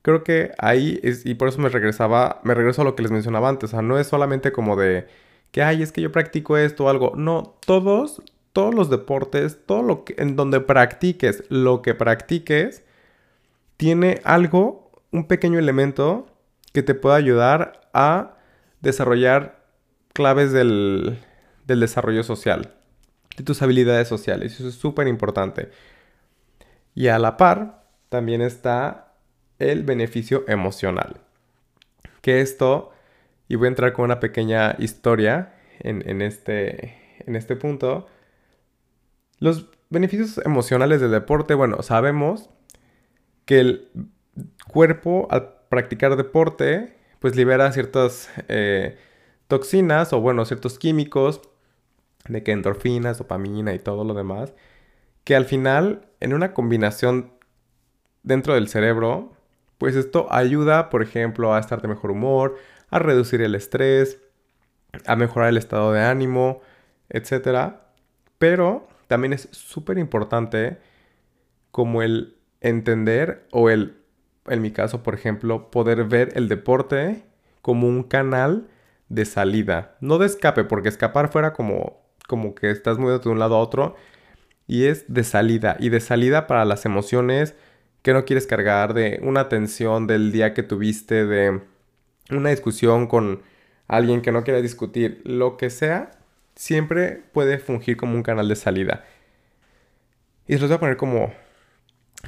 creo 0.03 0.25
que 0.25 0.51
ahí 0.59 0.99
es, 1.05 1.25
y 1.25 1.37
por 1.37 1.47
eso 1.47 1.61
me 1.61 1.69
regresaba, 1.69 2.41
me 2.43 2.55
regreso 2.55 2.83
a 2.83 2.85
lo 2.85 2.97
que 2.97 3.03
les 3.03 3.13
mencionaba 3.13 3.49
antes, 3.49 3.71
o 3.71 3.73
sea, 3.73 3.83
no 3.83 4.01
es 4.01 4.09
solamente 4.09 4.51
como 4.51 4.75
de 4.77 5.07
que, 5.55 5.63
ay, 5.63 5.85
es 5.85 5.93
que 5.93 6.01
yo 6.01 6.11
practico 6.11 6.57
esto 6.57 6.87
o 6.87 6.89
algo. 6.89 7.13
No, 7.15 7.55
todos, 7.65 8.21
todos 8.53 8.75
los 8.75 8.91
deportes, 8.91 9.65
todo 9.67 9.85
lo 9.85 10.05
que, 10.05 10.17
en 10.19 10.35
donde 10.35 10.61
practiques, 10.61 11.45
lo 11.49 11.81
que 11.81 11.95
practiques, 11.95 12.83
tiene 13.77 14.21
algo, 14.25 14.91
un 15.13 15.29
pequeño 15.29 15.61
elemento 15.61 16.27
que 16.73 16.83
te 16.83 16.97
pueda 16.97 17.15
ayudar 17.15 17.89
a 17.93 18.37
desarrollar 18.81 19.65
claves 20.13 20.51
del, 20.51 21.21
del 21.69 21.79
desarrollo 21.79 22.25
social, 22.25 22.75
de 23.37 23.45
tus 23.45 23.63
habilidades 23.63 24.09
sociales. 24.09 24.55
Eso 24.55 24.67
es 24.67 24.75
súper 24.75 25.07
importante. 25.07 25.71
Y 26.97 27.07
a 27.07 27.19
la 27.21 27.37
par, 27.37 27.85
también 28.09 28.43
está 28.43 29.13
el 29.61 29.85
beneficio 29.85 30.43
emocional. 30.49 31.21
Que 32.23 32.41
esto 32.41 32.91
y 33.49 33.57
voy 33.57 33.67
a 33.67 33.69
entrar 33.69 33.93
con 33.93 34.07
una 34.07 34.21
pequeña 34.21 34.77
historia 34.79 35.55
en, 35.81 36.23
este, 36.23 36.97
en 37.27 37.37
este 37.37 37.57
punto. 37.57 38.07
Los 39.39 39.69
beneficios 39.91 40.41
emocionales 40.45 41.01
del 41.01 41.11
deporte, 41.11 41.55
bueno, 41.55 41.83
sabemos 41.83 42.51
que 43.45 43.61
el 43.61 43.89
cuerpo 44.67 45.29
al 45.31 45.55
practicar 45.69 46.17
deporte, 46.17 46.97
pues 47.21 47.37
libera 47.37 47.71
ciertas 47.73 48.31
eh, 48.49 48.97
toxinas 49.49 50.13
o 50.13 50.21
bueno, 50.21 50.45
ciertos 50.45 50.79
químicos, 50.79 51.43
de 52.29 52.43
que 52.43 52.53
endorfinas, 52.53 53.19
dopamina 53.19 53.75
y 53.75 53.79
todo 53.79 54.05
lo 54.05 54.15
demás, 54.15 54.55
que 55.25 55.37
al 55.37 55.45
final, 55.45 56.09
en 56.21 56.33
una 56.33 56.55
combinación 56.55 57.33
dentro 58.23 58.55
del 58.55 58.69
cerebro, 58.69 59.33
pues 59.79 59.97
esto 59.97 60.27
ayuda, 60.31 60.91
por 60.91 61.03
ejemplo, 61.03 61.55
a 61.55 61.59
estar 61.59 61.83
de 61.83 61.89
mejor 61.89 62.11
humor, 62.11 62.57
a 62.95 63.01
reducir 63.01 63.43
el 63.43 63.57
estrés, 63.57 64.21
a 65.05 65.17
mejorar 65.17 65.49
el 65.49 65.57
estado 65.57 65.93
de 65.93 66.01
ánimo, 66.01 66.61
etc. 67.11 67.75
Pero 68.39 68.87
también 69.09 69.33
es 69.33 69.49
súper 69.51 69.99
importante 69.99 70.79
como 71.73 72.03
el 72.03 72.37
entender 72.61 73.49
o 73.51 73.69
el, 73.69 73.97
en 74.47 74.63
mi 74.63 74.71
caso, 74.71 75.03
por 75.03 75.17
ejemplo, 75.17 75.73
poder 75.73 76.05
ver 76.05 76.35
el 76.37 76.49
deporte 76.49 77.25
como 77.63 77.89
un 77.89 78.05
canal 78.05 78.69
de 79.09 79.25
salida, 79.25 79.97
no 80.01 80.19
de 80.19 80.27
escape, 80.27 80.63
porque 80.63 80.89
escapar 80.89 81.33
fuera 81.33 81.53
como, 81.53 82.01
como 82.29 82.55
que 82.55 82.71
estás 82.71 82.97
moviendo 82.97 83.25
de 83.25 83.29
un 83.29 83.41
lado 83.41 83.57
a 83.57 83.59
otro, 83.59 83.97
y 84.69 84.85
es 84.85 85.13
de 85.13 85.25
salida, 85.25 85.77
y 85.81 85.89
de 85.89 85.99
salida 85.99 86.47
para 86.47 86.65
las 86.65 86.87
emociones 86.87 87.57
que 88.03 88.13
no 88.13 88.25
quieres 88.25 88.47
cargar, 88.47 88.95
de 88.95 89.19
una 89.25 89.49
tensión 89.49 90.07
del 90.07 90.31
día 90.31 90.55
que 90.55 90.63
tuviste, 90.63 91.27
de 91.27 91.74
una 92.31 92.51
discusión 92.51 93.07
con 93.07 93.43
alguien 93.89 94.23
que 94.23 94.33
no 94.33 94.45
quiera 94.45 94.61
discutir, 94.61 95.21
lo 95.25 95.57
que 95.57 95.71
sea, 95.71 96.11
siempre 96.55 97.23
puede 97.33 97.59
fungir 97.59 97.97
como 97.97 98.15
un 98.15 98.23
canal 98.23 98.49
de 98.49 98.57
salida. 98.57 99.05
Y 100.47 100.55
se 100.55 100.61
los 100.61 100.69
voy 100.69 100.77
a 100.77 100.81
poner 100.81 100.97
como, 100.97 101.33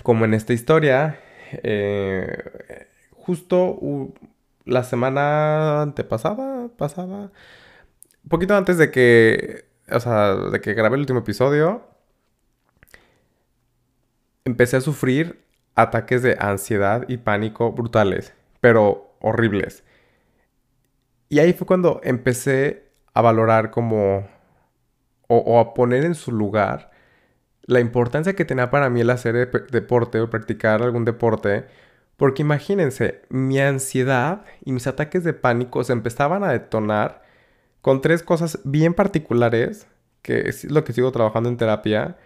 como 0.02 0.24
en 0.24 0.34
esta 0.34 0.52
historia. 0.52 1.20
Eh, 1.62 2.86
justo 3.12 3.78
la 4.64 4.84
semana 4.84 5.82
antepasada, 5.82 6.68
pasada, 6.76 7.30
poquito 8.28 8.56
antes 8.56 8.78
de 8.78 8.90
que, 8.90 9.64
o 9.90 10.00
sea, 10.00 10.34
de 10.34 10.60
que 10.60 10.74
grabé 10.74 10.96
el 10.96 11.00
último 11.02 11.20
episodio, 11.20 11.86
empecé 14.44 14.76
a 14.76 14.80
sufrir 14.80 15.44
ataques 15.74 16.22
de 16.22 16.36
ansiedad 16.40 17.04
y 17.08 17.18
pánico 17.18 17.72
brutales, 17.72 18.32
pero 18.60 19.05
horribles. 19.20 19.84
Y 21.28 21.38
ahí 21.40 21.52
fue 21.52 21.66
cuando 21.66 22.00
empecé 22.04 22.90
a 23.14 23.22
valorar 23.22 23.70
como, 23.70 24.28
o, 25.28 25.60
a 25.60 25.74
poner 25.74 26.04
en 26.04 26.14
su 26.14 26.32
lugar 26.32 26.90
la 27.62 27.80
importancia 27.80 28.36
que 28.36 28.44
tenía 28.44 28.70
para 28.70 28.90
mí 28.90 29.00
el 29.00 29.10
hacer 29.10 29.50
deporte 29.70 30.20
o 30.20 30.30
practicar 30.30 30.82
algún 30.82 31.04
deporte, 31.04 31.66
Porque 32.16 32.42
imagínense, 32.42 33.22
mi 33.30 33.60
ansiedad 33.60 34.44
y 34.64 34.72
mis 34.72 34.86
ataques 34.86 35.24
de 35.24 35.34
pánico 35.34 35.84
se 35.84 35.92
empezaban 35.94 36.44
a 36.44 36.52
detonar 36.52 37.22
con 37.82 38.00
tres 38.02 38.22
cosas 38.22 38.60
bien 38.64 38.94
particulares, 38.94 39.88
que 40.22 40.48
es 40.48 40.64
lo 40.64 40.84
que 40.84 40.92
sigo 40.94 41.12
trabajando 41.12 41.48
en 41.50 41.58
terapia, 41.58 42.18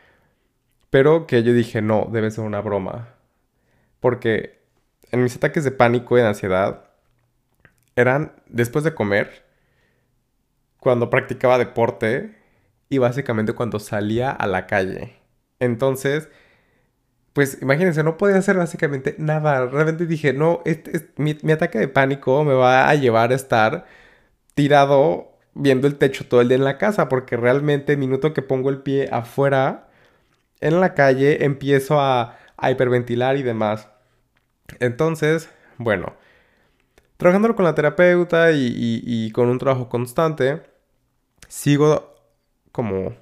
pero 0.90 1.26
que 1.26 1.42
yo 1.42 1.52
dije, 1.54 1.82
no, 1.82 2.08
debe 2.12 2.30
ser 2.30 2.44
una 2.44 2.60
broma. 2.60 3.14
Porque 4.00 4.59
en 5.12 5.22
mis 5.22 5.36
ataques 5.36 5.64
de 5.64 5.70
pánico 5.70 6.16
y 6.16 6.20
de 6.20 6.28
ansiedad 6.28 6.84
eran 7.96 8.32
después 8.48 8.84
de 8.84 8.94
comer, 8.94 9.44
cuando 10.78 11.10
practicaba 11.10 11.58
deporte 11.58 12.34
y 12.88 12.98
básicamente 12.98 13.52
cuando 13.52 13.78
salía 13.78 14.30
a 14.30 14.46
la 14.46 14.66
calle. 14.66 15.16
Entonces, 15.60 16.28
pues 17.32 17.58
imagínense, 17.62 18.02
no 18.02 18.16
podía 18.16 18.38
hacer 18.38 18.56
básicamente 18.56 19.14
nada. 19.18 19.66
Realmente 19.66 20.06
dije, 20.06 20.32
no, 20.32 20.62
este, 20.64 21.10
mi, 21.16 21.32
ataque 21.52 21.78
de 21.78 21.88
pánico 21.88 22.44
me 22.44 22.54
va 22.54 22.88
a 22.88 22.94
llevar 22.94 23.32
a 23.32 23.36
estar 23.36 23.86
tirado 24.54 25.38
viendo 25.54 25.86
el 25.86 25.96
techo 25.96 26.26
todo 26.26 26.40
el 26.40 26.48
día 26.48 26.56
en 26.56 26.64
la 26.64 26.78
casa, 26.78 27.08
porque 27.08 27.36
realmente 27.36 27.92
el 27.92 27.98
minuto 27.98 28.34
que 28.34 28.42
pongo 28.42 28.70
el 28.70 28.82
pie 28.82 29.08
afuera, 29.12 29.88
en 30.60 30.80
la 30.80 30.94
calle, 30.94 31.44
empiezo 31.44 32.00
a 32.00 32.36
hiperventilar 32.62 33.36
y 33.36 33.42
demás. 33.42 33.89
Entonces, 34.78 35.50
bueno, 35.78 36.14
trabajándolo 37.16 37.56
con 37.56 37.64
la 37.64 37.74
terapeuta 37.74 38.52
y, 38.52 39.30
con 39.32 39.48
un 39.48 39.58
trabajo 39.58 39.88
constante, 39.88 40.62
sigo 41.48 42.14
como 42.72 43.14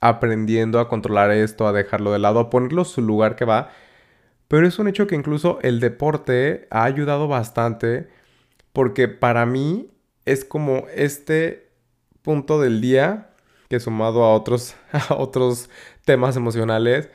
aprendiendo 0.00 0.80
a 0.80 0.88
controlar 0.88 1.30
esto, 1.30 1.66
a 1.66 1.72
dejarlo 1.72 2.12
de 2.12 2.18
lado, 2.18 2.40
a 2.40 2.50
ponerlo 2.50 2.82
en 2.82 2.86
su 2.86 3.00
lugar 3.00 3.36
que 3.36 3.44
va. 3.44 3.70
Pero 4.48 4.66
es 4.66 4.78
un 4.78 4.88
hecho 4.88 5.06
que 5.06 5.14
incluso 5.14 5.58
el 5.62 5.80
deporte 5.80 6.68
ha 6.70 6.84
ayudado 6.84 7.26
bastante 7.26 8.08
porque 8.72 9.08
para 9.08 9.46
mí 9.46 9.90
es 10.26 10.44
como 10.44 10.86
este 10.94 11.70
punto 12.22 12.60
del 12.60 12.80
día 12.80 13.30
que 13.68 13.80
sumado 13.80 14.24
a 14.24 14.34
otros, 14.34 14.74
a 14.92 15.14
otros 15.14 15.70
temas 16.04 16.36
emocionales 16.36 17.10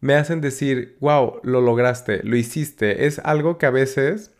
me 0.00 0.14
hacen 0.14 0.40
decir, 0.40 0.96
wow, 1.00 1.40
lo 1.42 1.60
lograste, 1.60 2.22
lo 2.24 2.36
hiciste. 2.36 3.06
Es 3.06 3.18
algo 3.20 3.58
que 3.58 3.66
a 3.66 3.70
veces 3.70 4.32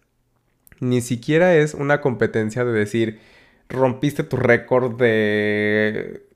ni 0.80 1.00
siquiera 1.00 1.56
es 1.56 1.74
una 1.74 2.00
competencia 2.00 2.64
de 2.64 2.72
decir, 2.72 3.20
rompiste 3.68 4.24
tu 4.24 4.36
récord 4.36 4.96
de 4.96 6.28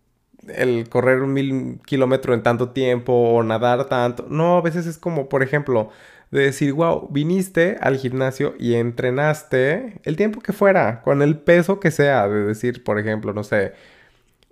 el 0.49 0.88
correr 0.88 1.23
un 1.23 1.33
mil 1.33 1.81
kilómetros 1.87 2.35
en 2.35 2.43
tanto 2.43 2.71
tiempo 2.71 3.12
o 3.12 3.43
nadar 3.43 3.88
tanto. 3.88 4.26
No, 4.29 4.59
a 4.59 4.62
veces 4.62 4.87
es 4.87 4.99
como, 4.99 5.29
por 5.29 5.43
ejemplo, 5.43 5.91
de 6.31 6.43
decir, 6.43 6.73
wow, 6.73 7.09
viniste 7.11 7.76
al 7.81 7.99
gimnasio 7.99 8.55
y 8.59 8.75
entrenaste 8.75 10.00
el 10.05 10.17
tiempo 10.17 10.41
que 10.41 10.52
fuera, 10.52 11.02
con 11.02 11.23
el 11.23 11.38
peso 11.38 11.81
que 11.81 11.91
sea. 11.91 12.29
De 12.29 12.45
decir, 12.45 12.83
por 12.85 12.99
ejemplo, 12.99 13.33
no 13.33 13.45
sé, 13.45 13.75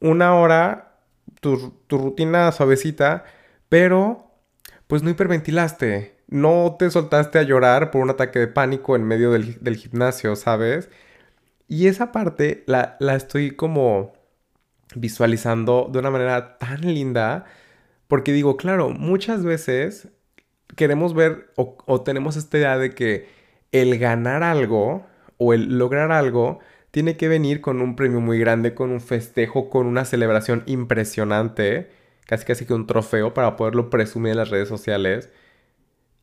una 0.00 0.34
hora, 0.36 0.94
tu, 1.40 1.74
rutina 1.88 2.52
suavecita, 2.52 3.24
pero 3.68 4.29
pues 4.90 5.02
no 5.02 5.08
hiperventilaste. 5.08 6.16
No 6.28 6.76
te 6.78 6.90
soltaste 6.90 7.38
a 7.38 7.42
llorar 7.44 7.90
por 7.90 8.02
un 8.02 8.10
ataque 8.10 8.38
de 8.40 8.48
pánico 8.48 8.94
en 8.96 9.04
medio 9.04 9.30
del, 9.30 9.76
gimnasio, 9.76 10.36
¿sabes? 10.36 10.90
Y 11.68 11.86
esa 11.86 12.12
parte 12.12 12.64
la 12.66 12.98
estoy 13.16 13.52
como 13.52 14.12
visualizando 14.94 15.88
de 15.92 15.98
una 15.98 16.10
manera 16.10 16.58
tan 16.58 16.80
linda, 16.82 17.44
porque 18.08 18.32
digo, 18.32 18.56
claro, 18.56 18.90
muchas 18.90 19.44
veces 19.44 20.08
queremos 20.76 21.14
ver 21.14 21.52
o, 21.56 22.02
tenemos 22.02 22.36
esta 22.36 22.58
idea 22.58 22.78
de 22.78 22.94
que 22.94 23.28
el 23.72 23.98
ganar 23.98 24.42
algo 24.42 25.06
o 25.38 25.54
el 25.54 25.78
lograr 25.78 26.12
algo 26.12 26.60
tiene 26.90 27.16
que 27.16 27.28
venir 27.28 27.60
con 27.60 27.80
un 27.80 27.96
premio 27.96 28.20
muy 28.20 28.38
grande, 28.38 28.74
con 28.74 28.90
un 28.90 29.00
festejo, 29.00 29.70
con 29.70 29.86
una 29.86 30.04
celebración 30.04 30.64
impresionante, 30.66 31.90
casi 32.30 32.44
casi 32.44 32.64
que 32.64 32.74
un 32.74 32.86
trofeo 32.86 33.34
para 33.34 33.56
poderlo 33.56 33.90
presumir 33.90 34.30
en 34.30 34.38
las 34.38 34.50
redes 34.50 34.68
sociales. 34.68 35.30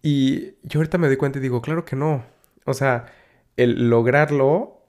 Y 0.02 0.54
yo 0.64 0.80
ahorita 0.80 0.98
me 0.98 1.08
doy 1.08 1.18
cuenta 1.18 1.40
y 1.40 1.42
digo, 1.42 1.62
claro 1.62 1.84
que 1.84 1.98
no. 1.98 2.26
O 2.66 2.74
sea, 2.74 3.08
el 3.58 3.90
lograrlo 3.90 4.82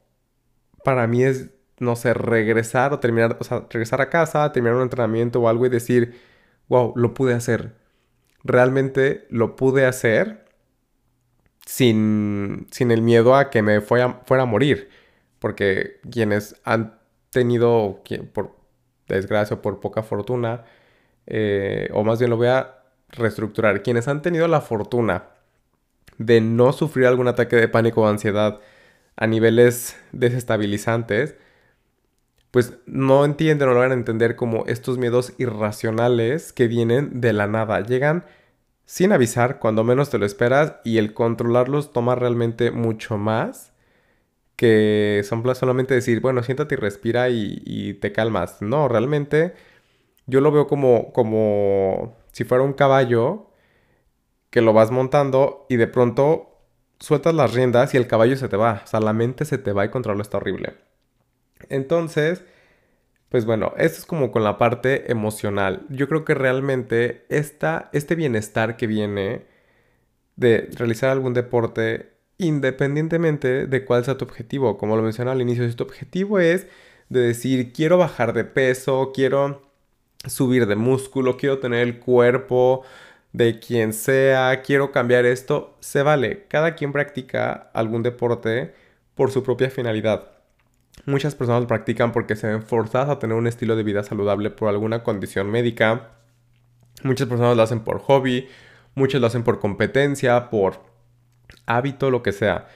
para 0.85 1.09
mí 1.09 1.25
es 1.25 1.51
no 1.81 1.97
sé, 1.97 2.15
regresar 2.15 2.93
o 2.93 3.01
terminar, 3.01 3.37
o 3.41 3.45
sea, 3.45 3.67
regresar 3.71 4.01
a 4.01 4.11
casa, 4.11 4.53
terminar 4.53 4.77
un 4.77 4.83
entrenamiento 4.83 5.41
o 5.41 5.49
algo 5.49 5.67
y 5.67 5.69
decir, 5.69 6.15
wow, 6.69 6.93
lo 6.97 7.15
pude 7.15 7.35
hacer. 7.35 7.75
Realmente 8.45 9.27
lo 9.31 9.57
pude 9.57 9.87
hacer 9.87 10.45
sin, 11.67 12.67
sin 12.71 12.91
el 12.91 13.03
miedo 13.03 13.35
a 13.35 13.51
que 13.51 13.63
me 13.63 13.81
fuera, 13.81 14.23
fuera 14.27 14.45
a 14.45 14.47
morir. 14.47 14.89
Porque 15.39 16.01
quienes 16.11 16.57
han 16.65 16.99
tenido, 17.31 18.03
por 18.33 18.57
desgracia 19.09 19.57
o 19.57 19.63
por 19.63 19.81
poca 19.81 20.03
fortuna, 20.03 20.65
eh, 21.29 21.89
o 21.93 22.03
más 22.03 22.19
bien 22.19 22.31
lo 22.31 22.37
voy 22.37 22.49
a 22.49 22.79
reestructurar, 23.11 23.83
quienes 23.83 24.09
han 24.09 24.23
tenido 24.23 24.49
la 24.49 24.61
fortuna 24.61 25.29
de 26.19 26.41
no 26.41 26.73
sufrir 26.73 27.07
algún 27.07 27.29
ataque 27.29 27.57
de 27.57 27.69
pánico 27.69 28.03
o 28.03 28.09
ansiedad 28.09 28.61
a 29.17 29.27
niveles 29.27 29.97
desestabilizantes, 30.13 31.37
pues 32.51 32.75
no 32.87 33.25
entienden 33.25 33.69
o 33.69 33.81
a 33.81 33.93
entender 33.93 34.37
como 34.37 34.65
estos 34.67 34.99
miedos 34.99 35.35
irracionales 35.39 36.53
que 36.53 36.67
vienen 36.67 37.21
de 37.21 37.33
la 37.33 37.47
nada. 37.47 37.81
Llegan 37.81 38.25
sin 38.87 39.13
avisar 39.13 39.59
cuando 39.59 39.85
menos 39.85 40.11
te 40.11 40.19
lo 40.19 40.27
esperas 40.27 40.77
y 40.85 40.99
el 40.99 41.13
controlarlos 41.15 41.93
toma 41.93 42.15
realmente 42.15 42.71
mucho 42.71 43.19
más 43.19 43.73
que 44.59 45.23
son 45.25 45.45
solamente 45.55 45.95
decir, 45.95 46.21
bueno, 46.21 46.43
siéntate 46.43 46.75
y 46.75 46.79
respira 46.79 47.29
y, 47.31 47.95
te 48.01 48.11
calmas. 48.11 48.61
No, 48.61 48.89
realmente 48.89 49.55
yo 50.29 50.41
lo 50.41 50.53
veo 50.53 50.67
como, 50.69 51.13
como 51.13 52.17
si 52.33 52.45
fuera 52.45 52.63
un 52.63 52.75
caballo 52.75 53.51
que 54.51 54.61
lo 54.61 54.73
vas 54.73 54.91
montando 54.91 55.67
y 55.69 55.77
de 55.77 55.89
pronto 55.89 56.49
sueltas 57.01 57.35
las 57.35 57.55
riendas 57.55 57.95
y 57.95 57.97
el 57.97 58.07
caballo 58.07 58.37
se 58.37 58.49
te 58.49 58.57
va. 58.57 58.83
O 58.85 58.87
sea, 58.87 59.01
la 59.01 59.13
mente 59.13 59.45
se 59.45 59.59
te 59.59 59.73
va 59.73 59.85
y 59.85 59.91
controlarlo 59.91 60.23
está 60.23 60.37
horrible. 60.37 60.75
Entonces, 61.71 62.45
pues 63.31 63.45
bueno, 63.45 63.73
esto 63.79 63.99
es 63.99 64.07
como 64.07 64.31
con 64.31 64.45
la 64.45 64.59
parte 64.59 65.11
emocional. 65.11 65.87
Yo 65.89 66.09
creo 66.09 66.25
que 66.25 66.35
realmente 66.35 67.27
este 67.29 68.15
bienestar 68.15 68.77
que 68.77 68.87
viene 68.87 69.47
de 70.37 70.69
realizar 70.77 71.11
algún 71.11 71.35
deporte, 71.35 72.13
independientemente 72.39 73.67
de 73.67 73.85
cuál 73.85 74.05
sea 74.05 74.17
tu 74.19 74.25
objetivo, 74.25 74.79
como 74.79 74.97
lo 74.97 75.03
mencioné 75.03 75.31
al 75.31 75.43
inicio, 75.43 75.69
si 75.69 75.75
tu 75.75 75.85
objetivo 75.85 76.39
es 76.39 76.69
de 77.09 77.21
decir, 77.21 77.73
quiero 77.73 77.99
bajar 77.99 78.33
de 78.35 78.45
peso, 78.45 79.13
quiero 79.15 79.68
subir 80.27 80.67
de 80.67 80.77
músculo, 80.77 81.37
quiero 81.37 81.59
tener 81.59 81.87
el 81.87 81.99
cuerpo 81.99 82.85
de 83.33 83.61
quien 83.61 83.93
sea, 83.93 84.63
quiero 84.63 84.91
cambiar 84.91 85.27
esto, 85.27 85.77
se 85.81 86.03
vale. 86.03 86.47
Cada 86.49 86.75
quien 86.75 86.93
practica 86.93 87.71
algún 87.75 88.03
deporte 88.03 88.75
por 89.15 89.31
su 89.31 89.43
propia 89.43 89.71
finalidad. 89.71 90.33
Muchas 91.07 91.35
personas 91.35 91.63
lo 91.63 91.69
practican 91.69 92.13
porque 92.13 92.37
se 92.37 92.49
ven 92.49 92.63
forzadas 92.63 93.09
a 93.09 93.19
tener 93.19 93.37
un 93.37 93.47
estilo 93.47 93.77
de 93.77 93.83
vida 93.83 94.03
saludable 94.03 94.51
por 94.51 94.69
alguna 94.69 95.03
condición 95.03 95.51
médica. 95.51 96.11
Muchas 97.03 97.29
personas 97.29 97.57
lo 97.57 97.63
hacen 97.63 97.81
por 97.81 98.01
hobby, 98.01 98.49
muchas 98.95 99.21
lo 99.21 99.29
hacen 99.29 99.45
por 99.45 99.61
competencia, 99.61 100.51
por 100.51 100.81
hábito, 101.67 102.11
lo 102.11 102.23
que 102.23 102.33
sea. 102.33 102.69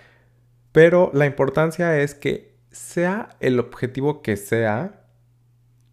Pero 0.70 1.10
la 1.12 1.26
importancia 1.26 1.98
es 1.98 2.14
que 2.14 2.54
sea 2.70 3.30
el 3.40 3.58
objetivo 3.58 4.22
que 4.22 4.36
sea, 4.36 5.04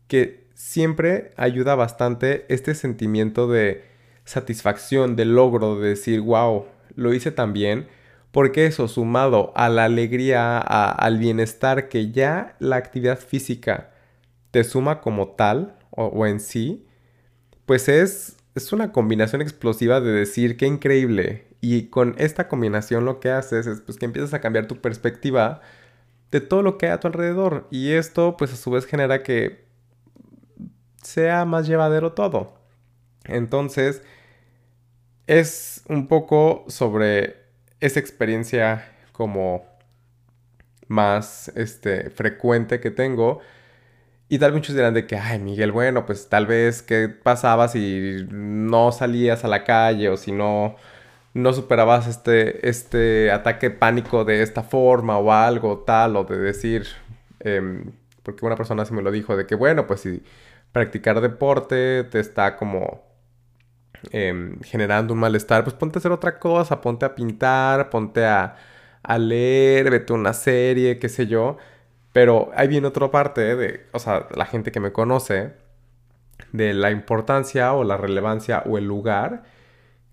que 0.07 0.38
siempre 0.59 1.31
ayuda 1.37 1.75
bastante 1.75 2.45
este 2.49 2.75
sentimiento 2.75 3.47
de 3.47 3.85
satisfacción, 4.25 5.15
de 5.15 5.23
logro, 5.23 5.79
de 5.79 5.89
decir, 5.89 6.19
wow, 6.19 6.65
lo 6.95 7.13
hice 7.13 7.31
tan 7.31 7.53
bien 7.53 7.87
porque 8.31 8.65
eso, 8.65 8.89
sumado 8.89 9.53
a 9.55 9.69
la 9.69 9.85
alegría, 9.85 10.59
al 10.59 11.17
bienestar 11.17 11.87
que 11.87 12.11
ya 12.11 12.57
la 12.59 12.75
actividad 12.75 13.17
física 13.17 13.91
te 14.51 14.65
suma 14.65 14.99
como 14.99 15.29
tal 15.29 15.77
o, 15.91 16.27
en 16.27 16.41
sí, 16.41 16.85
pues 17.65 17.87
es, 17.87 18.35
es 18.53 18.73
una 18.73 18.91
combinación 18.91 19.41
explosiva 19.41 20.01
de 20.01 20.11
decir 20.11 20.57
qué 20.57 20.67
increíble. 20.67 21.45
Y 21.61 21.83
con 21.87 22.15
esta 22.17 22.49
combinación 22.49 23.05
lo 23.05 23.21
que 23.21 23.29
haces 23.31 23.65
es 23.65 23.81
pues, 23.81 23.97
que 23.97 24.05
empiezas 24.05 24.33
a 24.33 24.41
cambiar 24.41 24.67
tu 24.67 24.75
perspectiva 24.81 25.61
de 26.31 26.41
todo 26.41 26.63
lo 26.63 26.77
que 26.77 26.87
hay 26.87 26.91
a 26.91 26.99
tu 26.99 27.07
alrededor. 27.07 27.67
Y 27.71 27.91
esto 27.93 28.35
pues 28.37 28.53
a 28.53 28.57
su 28.57 28.71
vez 28.71 28.85
genera 28.85 29.23
que 29.23 29.68
sea 31.01 31.45
más 31.45 31.67
llevadero 31.67 32.13
todo. 32.13 32.53
Entonces, 33.25 34.01
es 35.27 35.83
un 35.88 36.07
poco 36.07 36.65
sobre 36.67 37.38
esa 37.79 37.99
experiencia 37.99 38.91
como 39.12 39.65
más 40.88 41.49
este, 41.55 42.09
frecuente 42.09 42.79
que 42.79 42.91
tengo. 42.91 43.39
Y 44.27 44.39
tal 44.39 44.51
vez 44.51 44.59
muchos 44.59 44.75
dirán 44.75 44.93
de 44.93 45.07
que, 45.07 45.17
ay, 45.17 45.39
Miguel, 45.39 45.71
bueno, 45.71 46.05
pues 46.05 46.29
tal 46.29 46.45
vez 46.45 46.81
qué 46.81 47.09
pasaba 47.09 47.67
si 47.67 48.27
no 48.29 48.91
salías 48.91 49.43
a 49.43 49.47
la 49.47 49.63
calle 49.63 50.09
o 50.09 50.17
si 50.17 50.31
no, 50.31 50.75
no 51.33 51.53
superabas 51.53 52.07
este, 52.07 52.67
este 52.69 53.31
ataque 53.31 53.71
pánico 53.71 54.25
de 54.25 54.43
esta 54.43 54.63
forma 54.63 55.17
o 55.17 55.31
algo 55.31 55.79
tal, 55.79 56.15
o 56.15 56.23
de 56.25 56.38
decir, 56.38 56.88
em, 57.39 57.91
porque 58.23 58.45
una 58.45 58.55
persona 58.55 58.85
se 58.85 58.93
me 58.93 59.01
lo 59.01 59.12
dijo, 59.12 59.35
de 59.35 59.47
que 59.47 59.55
bueno, 59.55 59.88
pues 59.88 60.01
si 60.01 60.23
practicar 60.71 61.21
deporte 61.21 62.03
te 62.05 62.19
está 62.19 62.55
como 62.58 63.03
em, 64.12 64.60
generando 64.62 65.13
un 65.13 65.19
malestar, 65.19 65.63
pues 65.63 65.75
ponte 65.75 65.97
a 65.97 65.99
hacer 65.99 66.12
otra 66.12 66.39
cosa, 66.39 66.82
ponte 66.82 67.05
a 67.05 67.15
pintar, 67.15 67.89
ponte 67.89 68.25
a, 68.25 68.55
a 69.03 69.17
leer, 69.17 69.91
vete 69.91 70.13
una 70.13 70.34
serie, 70.34 70.99
qué 70.99 71.10
sé 71.10 71.27
yo. 71.27 71.58
Pero 72.13 72.51
ahí 72.55 72.67
viene 72.67 72.88
otra 72.88 73.12
parte 73.12 73.55
de, 73.55 73.86
o 73.93 73.99
sea, 73.99 74.27
la 74.36 74.45
gente 74.45 74.71
que 74.71 74.79
me 74.79 74.91
conoce, 74.91 75.53
de 76.51 76.73
la 76.73 76.91
importancia 76.91 77.73
o 77.73 77.84
la 77.84 77.97
relevancia 77.97 78.63
o 78.65 78.77
el 78.77 78.86
lugar 78.86 79.43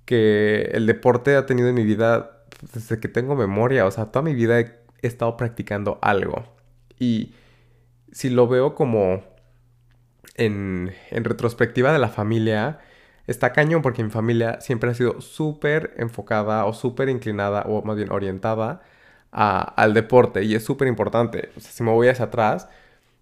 que 0.05 0.71
el 0.73 0.87
deporte 0.87 1.37
ha 1.37 1.47
tenido 1.47 1.69
en 1.69 1.75
mi 1.75 1.85
vida 1.85 2.45
desde 2.73 3.01
que 3.01 3.09
tengo 3.09 3.37
memoria. 3.37 3.87
O 3.87 3.91
sea, 3.91 4.07
toda 4.07 4.23
mi 4.23 4.35
vida 4.35 4.61
he, 4.61 4.87
estado 5.03 5.37
practicando 5.37 5.99
algo. 6.03 6.45
Y 6.99 7.35
si 8.13 8.31
lo 8.31 8.49
veo 8.49 8.75
como 8.75 9.23
en, 10.37 10.93
retrospectiva 11.11 11.93
de 11.93 11.99
la 11.99 12.09
familia, 12.09 12.81
está 13.27 13.53
cañón 13.53 13.83
porque 13.83 14.05
mi 14.05 14.11
familia 14.11 14.61
siempre 14.61 14.91
ha 14.91 14.95
sido 14.95 15.21
súper 15.21 15.95
enfocada 15.99 16.65
o 16.67 16.73
súper 16.73 17.09
inclinada 17.09 17.63
o 17.67 17.83
más 17.83 17.97
bien 17.97 18.13
orientada 18.13 18.83
al 19.33 19.93
deporte 19.95 20.45
y 20.45 20.55
es 20.55 20.65
súper 20.65 20.89
importante. 20.89 21.51
Si 21.59 21.83
me 21.83 21.91
voy 21.91 22.09
hacia 22.09 22.27
atrás, 22.27 22.69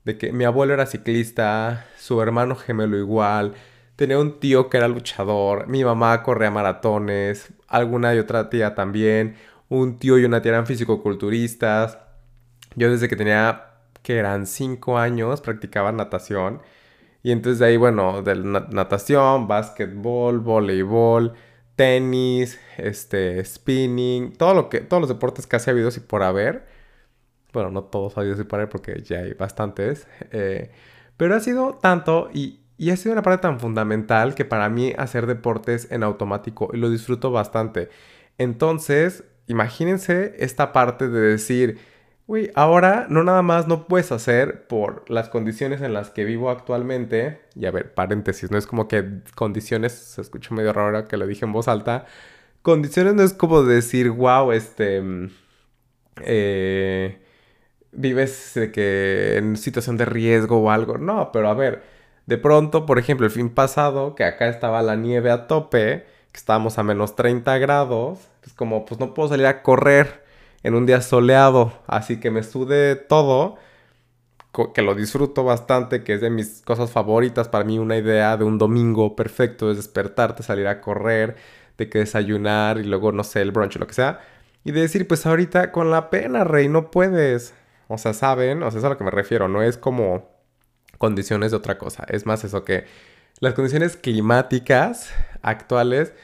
de 0.05 0.18
que 0.18 0.33
mi 0.33 0.44
abuelo 0.44 0.74
era 0.74 0.87
ciclista, 0.87 1.87
su 1.98 2.20
hermano 2.22 2.57
gemelo 2.57 2.96
igual, 2.98 3.55
tenía 3.96 4.18
un 4.18 4.38
tío 4.40 4.68
que 4.70 4.77
era 4.77 4.88
luchador, 4.88 5.66
mi 5.68 5.85
mamá 5.85 6.22
corría 6.22 6.50
maratones, 6.50 7.53
alguna 7.68 8.14
y 8.14 8.18
otra 8.18 8.50
tía 8.50 8.74
también, 8.74 9.37
un 9.68 9.98
tío 9.98 10.18
y 10.18 10.24
una 10.24 10.42
tía 10.42 10.53
eran 10.53 10.66
fisicoculturistas. 10.66 11.98
Yo 12.77 12.90
desde 12.90 13.09
que 13.09 13.16
tenía, 13.16 13.66
que 14.03 14.16
eran 14.18 14.46
5 14.46 14.98
años, 14.98 15.40
practicaba 15.40 15.92
natación. 15.92 16.61
Y 17.24 17.32
entonces 17.32 17.58
de 17.58 17.66
ahí, 17.66 17.78
bueno, 17.78 18.22
de 18.22 18.37
natación, 18.37 19.48
básquetbol, 19.48 20.40
voleibol, 20.40 21.32
tenis, 21.74 22.60
este, 22.76 23.42
spinning, 23.42 24.34
todo 24.34 24.52
lo 24.52 24.68
que, 24.68 24.80
todos 24.82 25.00
los 25.00 25.08
deportes 25.08 25.46
casi 25.46 25.70
ha 25.70 25.72
habido 25.72 25.88
y 25.88 26.00
por 26.00 26.22
haber. 26.22 26.66
Bueno, 27.54 27.70
no 27.70 27.84
todos 27.84 28.18
ha 28.18 28.20
habido 28.20 28.38
y 28.38 28.44
por 28.44 28.60
haber 28.60 28.68
porque 28.68 29.02
ya 29.02 29.20
hay 29.20 29.32
bastantes. 29.32 30.06
Eh, 30.32 30.70
pero 31.16 31.34
ha 31.34 31.40
sido 31.40 31.78
tanto 31.80 32.28
y, 32.34 32.60
y 32.76 32.90
ha 32.90 32.96
sido 32.98 33.14
una 33.14 33.22
parte 33.22 33.40
tan 33.40 33.58
fundamental 33.58 34.34
que 34.34 34.44
para 34.44 34.68
mí 34.68 34.92
hacer 34.98 35.26
deportes 35.26 35.90
en 35.90 36.02
automático 36.02 36.68
y 36.74 36.76
lo 36.76 36.90
disfruto 36.90 37.30
bastante. 37.30 37.88
Entonces, 38.37 39.24
imagínense 39.46 40.34
esta 40.40 40.74
parte 40.74 41.08
de 41.08 41.20
decir, 41.20 41.78
uy, 42.26 42.50
ahora 42.54 43.06
no 43.08 43.24
nada 43.24 43.42
más 43.42 43.66
no 43.68 43.87
puedes 43.87 44.12
hacer 44.12 44.66
por 44.66 45.08
las 45.10 45.28
condiciones 45.28 45.80
en 45.80 45.92
las 45.92 46.10
que 46.10 46.24
vivo 46.24 46.50
actualmente. 46.50 47.40
Y 47.54 47.66
a 47.66 47.70
ver, 47.70 47.94
paréntesis, 47.94 48.50
no 48.50 48.58
es 48.58 48.66
como 48.66 48.88
que 48.88 49.04
condiciones, 49.34 49.92
se 49.92 50.20
escucha 50.20 50.54
medio 50.54 50.72
raro 50.72 51.06
que 51.08 51.16
lo 51.16 51.26
dije 51.26 51.44
en 51.44 51.52
voz 51.52 51.68
alta. 51.68 52.06
Condiciones 52.62 53.14
no 53.14 53.22
es 53.22 53.34
como 53.34 53.62
decir, 53.62 54.10
wow, 54.10 54.52
este... 54.52 55.00
Mm, 55.00 55.30
eh, 56.22 57.20
vives 57.92 58.52
de 58.54 58.72
que 58.72 59.37
en 59.37 59.56
situación 59.56 59.96
de 59.96 60.04
riesgo 60.04 60.58
o 60.62 60.70
algo. 60.70 60.98
No, 60.98 61.30
pero 61.32 61.48
a 61.48 61.54
ver 61.54 61.94
de 62.26 62.38
pronto, 62.38 62.87
por 62.87 62.98
ejemplo, 62.98 63.26
el 63.26 63.32
fin 63.32 63.50
pasado, 63.50 64.14
que 64.14 64.24
acá 64.24 64.48
estaba 64.48 64.82
la 64.82 64.96
nieve 64.96 65.30
a 65.30 65.46
tope, 65.46 66.06
que 66.32 66.38
estábamos 66.38 66.78
a 66.78 66.82
menos 66.82 67.16
30 67.16 67.58
grados, 67.58 68.18
pues 68.40 68.54
como 68.54 68.87
pues 68.87 68.98
no 68.98 69.14
puedo 69.14 69.28
salir 69.28 69.46
a 69.46 69.62
correr 69.62 70.23
en 70.64 70.74
un 70.74 70.87
día 70.87 71.00
soleado, 71.00 71.72
así 71.87 72.18
que 72.18 72.33
me 72.33 72.42
sude 72.42 72.96
todo, 72.96 73.57
que 74.74 74.83
lo 74.83 74.94
disfruto 74.94 75.44
bastante, 75.44 76.03
que 76.03 76.14
es 76.14 76.20
de 76.20 76.31
mis 76.31 76.62
cosas 76.62 76.90
favoritas 76.90 77.48
para 77.48 77.64
mí, 77.64 77.79
una 77.79 77.96
idea 77.96 78.37
de 78.37 78.44
un 78.44 78.59
domingo 78.59 79.14
perfecto 79.14 79.70
es 79.70 79.77
despertarte, 79.77 80.42
salir 80.42 80.66
a 80.66 80.81
correr, 80.81 81.37
de 81.77 81.88
que 81.88 81.98
desayunar 81.98 82.79
y 82.79 82.85
luego, 82.85 83.12
no 83.12 83.24
sé, 83.24 83.42
el 83.42 83.53
brunch 83.53 83.77
o 83.77 83.79
lo 83.81 83.87
que 83.87 83.94
sea, 83.94 84.20
y 84.64 84.72
de 84.72 84.81
decir, 84.81 85.07
pues 85.07 85.27
ahorita 85.27 85.70
con 85.70 85.90
la 85.90 86.11
pena, 86.11 86.44
rey, 86.44 86.68
no 86.68 86.90
puedes. 86.90 87.55
O 87.88 87.98
sea, 87.98 88.14
¿saben? 88.14 88.62
O 88.62 88.70
sea, 88.70 88.79
es 88.79 88.85
a 88.85 88.88
lo 88.88 88.96
que 88.96 89.05
me 89.05 89.11
refiero, 89.11 89.48
no 89.48 89.62
es 89.62 89.77
como 89.77 90.31
condiciones 90.98 91.50
de 91.50 91.59
otra 91.59 91.77
cosa. 91.77 92.07
Es 92.09 92.24
más 92.24 92.44
eso 92.44 92.64
que 92.64 92.85
las 93.40 93.55
condiciones 93.55 93.96
climáticas 93.96 95.12
actuales 95.42 96.14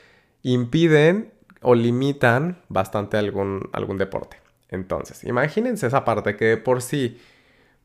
impiden 0.43 1.33
o 1.63 1.75
limitan 1.75 2.59
bastante 2.69 3.17
algún, 3.17 3.69
algún 3.73 3.99
deporte. 3.99 4.39
Entonces, 4.69 5.25
imagínense 5.25 5.87
esa 5.87 6.05
parte 6.05 6.37
que 6.37 6.57
por 6.57 6.83
sí, 6.83 7.19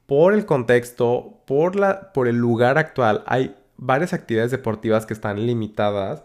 por 0.05 0.33
el 0.33 0.45
contexto, 0.45 1.41
por, 1.45 1.75
la, 1.75 2.13
por 2.13 2.27
el 2.27 2.37
lugar 2.37 2.77
actual, 2.77 3.23
hay 3.25 3.55
varias 3.77 4.13
actividades 4.13 4.51
deportivas 4.51 5.05
que 5.05 5.13
están 5.13 5.45
limitadas. 5.45 6.23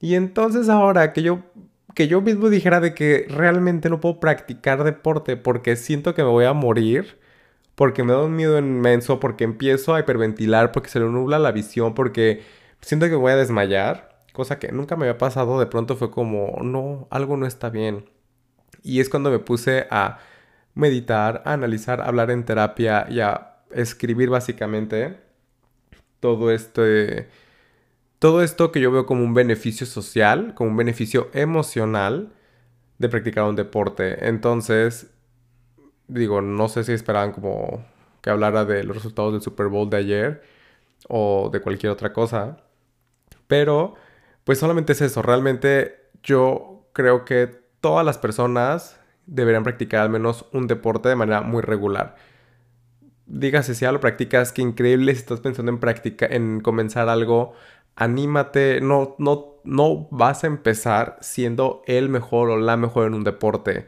Y 0.00 0.14
entonces 0.14 0.68
ahora 0.68 1.12
que 1.12 1.22
yo, 1.22 1.40
que 1.94 2.08
yo 2.08 2.20
mismo 2.20 2.50
dijera 2.50 2.80
de 2.80 2.94
que 2.94 3.26
realmente 3.30 3.88
no 3.90 4.00
puedo 4.00 4.20
practicar 4.20 4.84
deporte 4.84 5.36
porque 5.36 5.76
siento 5.76 6.14
que 6.14 6.22
me 6.22 6.30
voy 6.30 6.44
a 6.44 6.52
morir, 6.52 7.18
porque 7.74 8.02
me 8.04 8.12
da 8.12 8.22
un 8.24 8.36
miedo 8.36 8.58
inmenso, 8.58 9.20
porque 9.20 9.44
empiezo 9.44 9.94
a 9.94 10.00
hiperventilar, 10.00 10.72
porque 10.72 10.90
se 10.90 11.00
le 11.00 11.06
nubla 11.06 11.38
la 11.38 11.52
visión, 11.52 11.94
porque 11.94 12.42
siento 12.80 13.08
que 13.08 13.14
voy 13.14 13.32
a 13.32 13.36
desmayar, 13.36 14.15
cosa 14.36 14.58
que 14.58 14.70
nunca 14.70 14.96
me 14.96 15.06
había 15.06 15.18
pasado, 15.18 15.58
de 15.58 15.66
pronto 15.66 15.96
fue 15.96 16.10
como, 16.10 16.58
no, 16.62 17.08
algo 17.10 17.36
no 17.38 17.46
está 17.46 17.70
bien. 17.70 18.10
Y 18.82 19.00
es 19.00 19.08
cuando 19.08 19.30
me 19.30 19.38
puse 19.38 19.86
a 19.90 20.18
meditar, 20.74 21.42
a 21.46 21.54
analizar, 21.54 22.02
a 22.02 22.06
hablar 22.06 22.30
en 22.30 22.44
terapia 22.44 23.06
y 23.10 23.20
a 23.20 23.56
escribir 23.70 24.28
básicamente 24.30 25.18
todo 26.20 26.50
este 26.50 27.28
todo 28.18 28.42
esto 28.42 28.72
que 28.72 28.80
yo 28.80 28.90
veo 28.90 29.06
como 29.06 29.24
un 29.24 29.34
beneficio 29.34 29.86
social, 29.86 30.54
como 30.54 30.70
un 30.70 30.76
beneficio 30.76 31.30
emocional 31.34 32.32
de 32.98 33.08
practicar 33.08 33.44
un 33.44 33.56
deporte. 33.56 34.28
Entonces, 34.28 35.08
digo, 36.08 36.40
no 36.42 36.68
sé 36.68 36.84
si 36.84 36.92
esperaban 36.92 37.32
como 37.32 37.84
que 38.22 38.30
hablara 38.30 38.64
de 38.64 38.84
los 38.84 38.96
resultados 38.96 39.32
del 39.32 39.42
Super 39.42 39.68
Bowl 39.68 39.90
de 39.90 39.98
ayer 39.98 40.42
o 41.08 41.50
de 41.52 41.60
cualquier 41.60 41.92
otra 41.92 42.12
cosa. 42.12 42.58
Pero, 43.46 43.94
pues 44.46 44.58
solamente 44.58 44.92
es 44.94 45.02
eso. 45.02 45.20
Realmente 45.20 46.08
yo 46.22 46.88
creo 46.94 47.26
que 47.26 47.50
todas 47.82 48.06
las 48.06 48.16
personas 48.16 48.98
deberían 49.26 49.64
practicar 49.64 50.00
al 50.00 50.08
menos 50.08 50.46
un 50.52 50.68
deporte 50.68 51.10
de 51.10 51.16
manera 51.16 51.42
muy 51.42 51.60
regular. 51.60 52.16
Dígase 53.26 53.74
si 53.74 53.82
ya 53.82 53.92
lo 53.92 54.00
practicas, 54.00 54.52
qué 54.52 54.62
increíble. 54.62 55.12
Si 55.12 55.18
estás 55.18 55.40
pensando 55.40 55.70
en 55.70 55.78
practicar, 55.78 56.32
en 56.32 56.60
comenzar 56.60 57.08
algo, 57.10 57.54
anímate. 57.96 58.80
No, 58.80 59.16
no, 59.18 59.56
no 59.64 60.08
vas 60.10 60.44
a 60.44 60.46
empezar 60.46 61.18
siendo 61.20 61.82
el 61.86 62.08
mejor 62.08 62.48
o 62.50 62.56
la 62.56 62.76
mejor 62.76 63.08
en 63.08 63.14
un 63.14 63.24
deporte 63.24 63.86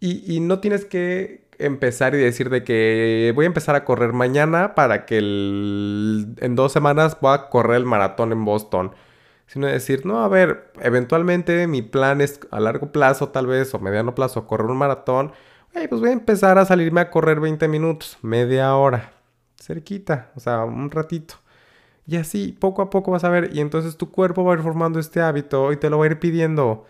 y, 0.00 0.40
no 0.40 0.60
tienes 0.60 0.84
que 0.84 1.46
empezar 1.58 2.14
y 2.14 2.18
decir 2.18 2.50
de 2.50 2.64
que 2.64 3.32
voy 3.34 3.44
a 3.44 3.48
empezar 3.48 3.74
a 3.76 3.84
correr 3.84 4.12
mañana 4.12 4.74
para 4.74 5.06
que 5.06 5.18
en 5.18 6.54
dos 6.54 6.72
semanas 6.72 7.18
voy 7.20 7.34
a 7.34 7.48
correr 7.48 7.78
el 7.78 7.86
maratón 7.86 8.32
en 8.32 8.44
Boston. 8.44 8.92
Sino 9.46 9.66
decir, 9.66 10.04
no, 10.04 10.24
a 10.24 10.28
ver, 10.28 10.72
eventualmente 10.80 11.66
mi 11.66 11.82
plan 11.82 12.20
es 12.20 12.40
a 12.50 12.60
largo 12.60 12.92
plazo 12.92 13.28
tal 13.28 13.46
vez 13.46 13.72
o 13.74 13.78
mediano 13.78 14.14
plazo 14.14 14.46
correr 14.46 14.66
un 14.66 14.76
maratón. 14.76 15.32
pues 15.72 16.00
voy 16.00 16.10
a 16.10 16.12
empezar 16.12 16.58
a 16.58 16.64
salirme 16.64 17.00
a 17.00 17.10
correr 17.10 17.40
20 17.40 17.68
minutos, 17.68 18.18
media 18.22 18.74
hora, 18.76 19.12
cerquita, 19.60 20.32
o 20.36 20.40
sea, 20.40 20.64
un 20.64 20.90
ratito. 20.90 21.36
Y 22.06 22.16
así, 22.16 22.52
poco 22.52 22.82
a 22.82 22.90
poco 22.90 23.12
vas 23.12 23.24
a 23.24 23.30
ver, 23.30 23.50
y 23.54 23.60
entonces 23.60 23.96
tu 23.96 24.10
cuerpo 24.10 24.44
va 24.44 24.54
a 24.54 24.56
ir 24.56 24.62
formando 24.62 24.98
este 25.00 25.20
hábito 25.20 25.72
y 25.72 25.76
te 25.76 25.90
lo 25.90 25.98
va 25.98 26.04
a 26.06 26.08
ir 26.08 26.18
pidiendo 26.18 26.86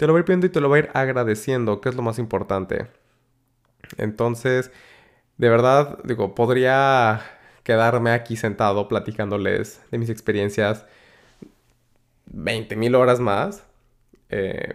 te 0.00 0.06
lo 0.06 0.14
va 0.14 0.18
a 0.18 0.20
ir 0.20 0.24
pidiendo 0.24 0.46
y 0.46 0.48
te 0.48 0.62
lo 0.62 0.70
va 0.70 0.76
a 0.76 0.78
ir 0.78 0.88
agradeciendo, 0.94 1.82
que 1.82 1.90
es 1.90 1.94
lo 1.94 2.00
más 2.00 2.18
importante. 2.18 2.86
Entonces, 3.98 4.70
de 5.36 5.50
verdad, 5.50 5.98
digo, 6.04 6.34
podría 6.34 7.20
quedarme 7.64 8.12
aquí 8.12 8.36
sentado 8.36 8.88
platicándoles 8.88 9.82
de 9.90 9.98
mis 9.98 10.08
experiencias 10.08 10.86
20.000 12.32 12.94
horas 12.96 13.20
más. 13.20 13.64
Eh, 14.28 14.74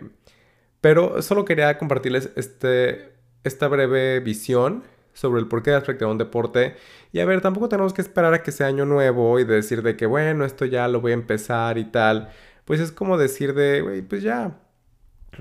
pero 0.81 1.21
solo 1.21 1.45
quería 1.45 1.77
compartirles 1.77 2.31
este, 2.35 3.13
esta 3.43 3.67
breve 3.67 4.19
visión 4.19 4.83
sobre 5.13 5.39
el 5.41 5.47
por 5.47 5.63
qué 5.63 5.71
has 5.71 5.87
un 5.87 6.17
deporte. 6.17 6.75
Y 7.11 7.19
a 7.19 7.25
ver, 7.25 7.41
tampoco 7.41 7.69
tenemos 7.69 7.93
que 7.93 8.01
esperar 8.01 8.33
a 8.33 8.43
que 8.43 8.51
sea 8.51 8.67
año 8.67 8.85
nuevo 8.85 9.39
y 9.39 9.45
decir 9.45 9.81
de 9.81 9.95
que, 9.97 10.05
bueno, 10.05 10.45
esto 10.45 10.65
ya 10.65 10.87
lo 10.87 11.01
voy 11.01 11.11
a 11.11 11.15
empezar 11.15 11.77
y 11.77 11.85
tal. 11.85 12.29
Pues 12.65 12.79
es 12.79 12.91
como 12.91 13.17
decir 13.17 13.53
de, 13.53 14.03
pues 14.09 14.23
ya, 14.23 14.59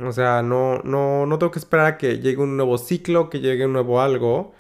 o 0.03 0.13
sea, 0.13 0.43
no, 0.43 0.81
no, 0.83 1.27
no 1.27 1.39
tengo 1.39 1.53
que 1.53 1.59
esperar 1.59 1.87
a 1.87 1.99
que 1.99 2.19
llegue 2.19 2.39
un 2.43 2.57
nuevo 2.57 2.79
ciclo, 2.79 3.31
que 3.31 3.41
llegue 3.41 3.67
un 3.67 3.73
nuevo 3.73 4.01
algo 4.01 4.55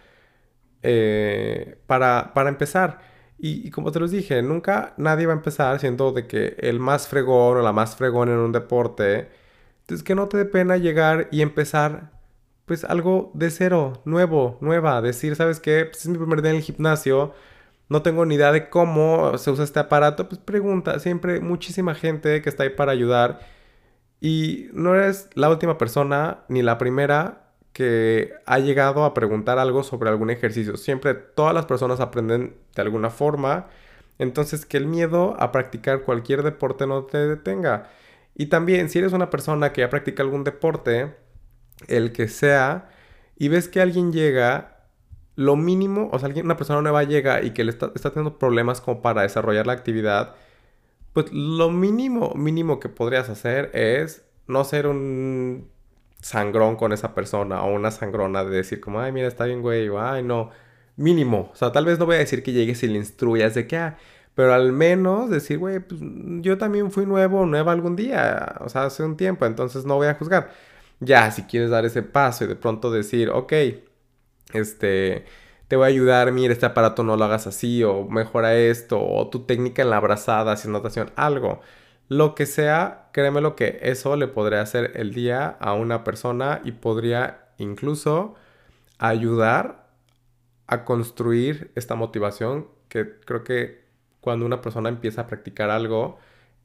eh, 0.82 1.78
para, 1.86 2.32
para, 2.34 2.48
empezar. 2.50 3.00
Y, 3.46 3.70
como 3.72 3.92
te 3.92 4.00
los 4.00 4.10
dije, 4.10 4.40
nunca 4.42 4.94
nadie 4.96 5.26
va 5.26 5.34
a 5.34 5.36
empezar 5.36 5.78
siendo 5.78 6.12
de 6.12 6.26
que 6.26 6.56
el 6.60 6.80
más 6.80 7.08
fregón 7.08 7.58
o 7.58 7.62
la 7.62 7.72
más 7.74 7.94
fregón 7.94 8.30
en 8.30 8.38
un 8.38 8.52
deporte. 8.52 9.28
Entonces 9.82 10.02
que 10.02 10.14
no 10.14 10.28
te 10.28 10.38
dé 10.38 10.46
pena 10.46 10.78
llegar 10.78 11.28
y 11.30 11.42
empezar 11.42 12.10
pues 12.64 12.84
algo 12.84 13.32
de 13.34 13.50
cero, 13.50 14.00
nuevo, 14.06 14.56
nueva, 14.62 15.02
decir, 15.02 15.36
¿sabes 15.36 15.60
qué? 15.60 15.84
Pues 15.84 16.00
es 16.02 16.08
mi 16.08 16.16
primer 16.16 16.40
día 16.40 16.52
en 16.52 16.56
el 16.56 16.62
gimnasio, 16.62 17.34
no 17.90 18.02
tengo 18.02 18.24
ni 18.26 18.36
idea 18.36 18.52
de 18.52 18.70
cómo 18.70 19.36
se 19.38 19.50
usa 19.50 19.64
este 19.64 19.80
aparato, 19.80 20.28
pues 20.28 20.40
pregunta, 20.40 20.98
siempre 20.98 21.40
muchísima 21.40 21.94
gente 21.94 22.40
que 22.42 22.48
está 22.48 22.62
ahí 22.64 22.70
para 22.70 22.92
ayudar. 22.92 23.40
Y 24.20 24.68
no 24.72 24.94
eres 24.94 25.28
la 25.34 25.50
última 25.50 25.76
persona 25.78 26.44
ni 26.48 26.62
la 26.62 26.78
primera 26.78 27.43
que 27.74 28.32
ha 28.46 28.60
llegado 28.60 29.04
a 29.04 29.14
preguntar 29.14 29.58
algo 29.58 29.82
sobre 29.82 30.08
algún 30.08 30.30
ejercicio. 30.30 30.76
Siempre 30.76 31.12
todas 31.14 31.52
las 31.52 31.66
personas 31.66 32.00
aprenden 32.00 32.56
de 32.74 32.82
alguna 32.82 33.10
forma. 33.10 33.66
Entonces 34.18 34.64
que 34.64 34.76
el 34.76 34.86
miedo 34.86 35.36
a 35.40 35.52
practicar 35.52 36.02
cualquier 36.02 36.44
deporte 36.44 36.86
no 36.86 37.04
te 37.04 37.18
detenga. 37.18 37.90
Y 38.36 38.46
también 38.46 38.88
si 38.88 39.00
eres 39.00 39.12
una 39.12 39.28
persona 39.28 39.72
que 39.72 39.80
ya 39.82 39.90
practica 39.90 40.22
algún 40.22 40.44
deporte, 40.44 41.16
el 41.88 42.12
que 42.12 42.28
sea, 42.28 42.90
y 43.36 43.48
ves 43.48 43.68
que 43.68 43.80
alguien 43.80 44.12
llega, 44.12 44.86
lo 45.34 45.56
mínimo, 45.56 46.10
o 46.12 46.18
sea, 46.20 46.26
alguien, 46.26 46.46
una 46.46 46.56
persona 46.56 46.80
nueva 46.80 47.02
llega 47.02 47.42
y 47.42 47.50
que 47.50 47.64
le 47.64 47.70
está, 47.70 47.90
está 47.96 48.10
teniendo 48.10 48.38
problemas 48.38 48.80
como 48.80 49.02
para 49.02 49.22
desarrollar 49.22 49.66
la 49.66 49.72
actividad, 49.72 50.36
pues 51.12 51.32
lo 51.32 51.70
mínimo, 51.70 52.34
mínimo 52.36 52.78
que 52.78 52.88
podrías 52.88 53.28
hacer 53.28 53.70
es 53.74 54.24
no 54.46 54.62
ser 54.62 54.86
un 54.86 55.73
sangrón 56.24 56.76
con 56.76 56.92
esa 56.92 57.14
persona 57.14 57.62
o 57.64 57.74
una 57.74 57.90
sangrona 57.90 58.44
de 58.44 58.56
decir 58.56 58.80
como, 58.80 58.98
ay, 59.00 59.12
mira, 59.12 59.28
está 59.28 59.44
bien, 59.44 59.60
güey, 59.60 59.88
o 59.90 60.00
ay, 60.00 60.22
no, 60.22 60.50
mínimo. 60.96 61.50
O 61.52 61.56
sea, 61.56 61.70
tal 61.72 61.84
vez 61.84 61.98
no 61.98 62.06
voy 62.06 62.16
a 62.16 62.18
decir 62.20 62.42
que 62.42 62.52
llegues 62.52 62.82
y 62.82 62.88
le 62.88 62.96
instruyas 62.96 63.54
de 63.54 63.66
que, 63.66 63.76
ah, 63.76 63.98
pero 64.34 64.54
al 64.54 64.72
menos 64.72 65.28
decir, 65.30 65.58
güey, 65.58 65.80
pues 65.80 66.00
yo 66.40 66.56
también 66.58 66.90
fui 66.90 67.04
nuevo 67.06 67.44
nueva 67.46 67.72
algún 67.72 67.94
día, 67.94 68.56
o 68.60 68.68
sea, 68.70 68.86
hace 68.86 69.02
un 69.04 69.16
tiempo, 69.18 69.44
entonces 69.46 69.84
no 69.84 69.96
voy 69.96 70.06
a 70.08 70.14
juzgar. 70.14 70.50
Ya, 71.00 71.30
si 71.30 71.42
quieres 71.44 71.70
dar 71.70 71.84
ese 71.84 72.02
paso 72.02 72.44
y 72.44 72.46
de 72.48 72.56
pronto 72.56 72.90
decir, 72.90 73.30
ok, 73.30 73.52
este, 74.54 75.24
te 75.68 75.76
voy 75.76 75.84
a 75.84 75.88
ayudar, 75.88 76.32
mira, 76.32 76.52
este 76.54 76.66
aparato 76.66 77.02
no 77.04 77.16
lo 77.16 77.24
hagas 77.24 77.46
así, 77.46 77.84
o 77.84 78.04
mejora 78.08 78.54
esto, 78.56 79.00
o 79.04 79.28
tu 79.28 79.44
técnica 79.46 79.82
en 79.82 79.90
la 79.90 79.98
abrazada, 79.98 80.56
sin 80.56 80.72
notación, 80.72 81.12
algo. 81.16 81.60
Lo 82.08 82.34
que 82.34 82.46
sea, 82.46 83.03
créeme 83.14 83.40
lo 83.40 83.54
que 83.54 83.78
eso 83.82 84.16
le 84.16 84.26
podría 84.26 84.60
hacer 84.60 84.90
el 84.96 85.14
día 85.14 85.46
a 85.60 85.72
una 85.74 86.02
persona 86.02 86.60
y 86.64 86.72
podría 86.72 87.46
incluso 87.58 88.34
ayudar 88.98 89.86
a 90.66 90.84
construir 90.84 91.70
esta 91.76 91.94
motivación 91.94 92.66
que 92.88 93.20
creo 93.20 93.44
que 93.44 93.84
cuando 94.20 94.44
una 94.44 94.60
persona 94.60 94.88
empieza 94.88 95.20
a 95.20 95.26
practicar 95.28 95.70
algo 95.70 96.18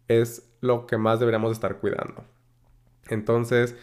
es 0.08 0.50
lo 0.60 0.88
que 0.88 0.98
más 0.98 1.20
deberíamos 1.20 1.52
estar 1.52 1.78
cuidando. 1.78 2.26
Entonces, 3.10 3.76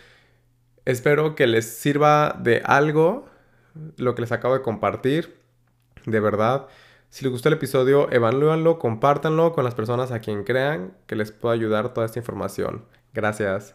espero 0.86 1.36
que 1.36 1.46
les 1.46 1.66
sirva 1.66 2.36
de 2.42 2.62
algo 2.64 3.26
lo 3.96 4.16
que 4.16 4.22
les 4.22 4.32
acabo 4.32 4.54
de 4.54 4.62
compartir. 4.62 5.36
De 6.04 6.18
verdad, 6.18 6.66
si 7.16 7.24
les 7.24 7.32
gustó 7.32 7.48
el 7.48 7.54
episodio, 7.54 8.12
evalúanlo, 8.12 8.78
compártanlo 8.78 9.54
con 9.54 9.64
las 9.64 9.74
personas 9.74 10.12
a 10.12 10.18
quien 10.18 10.44
crean 10.44 10.92
que 11.06 11.16
les 11.16 11.32
pueda 11.32 11.54
ayudar 11.54 11.94
toda 11.94 12.04
esta 12.04 12.18
información. 12.18 12.84
Gracias. 13.14 13.74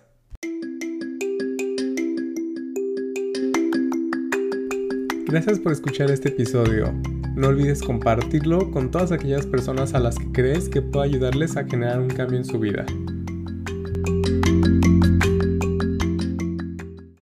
Gracias 5.25 5.57
por 5.57 5.71
escuchar 5.71 6.11
este 6.11 6.29
episodio. 6.29 6.93
No 7.33 7.47
olvides 7.47 7.81
compartirlo 7.81 8.69
con 8.69 8.91
todas 8.91 9.11
aquellas 9.11 9.47
personas 9.47 9.95
a 9.95 9.99
las 9.99 10.19
que 10.19 10.31
crees 10.31 10.69
que 10.69 10.83
pueda 10.83 11.05
ayudarles 11.05 11.57
a 11.57 11.63
generar 11.63 11.99
un 11.99 12.09
cambio 12.09 12.37
en 12.37 12.45
su 12.45 12.59
vida. 12.59 12.85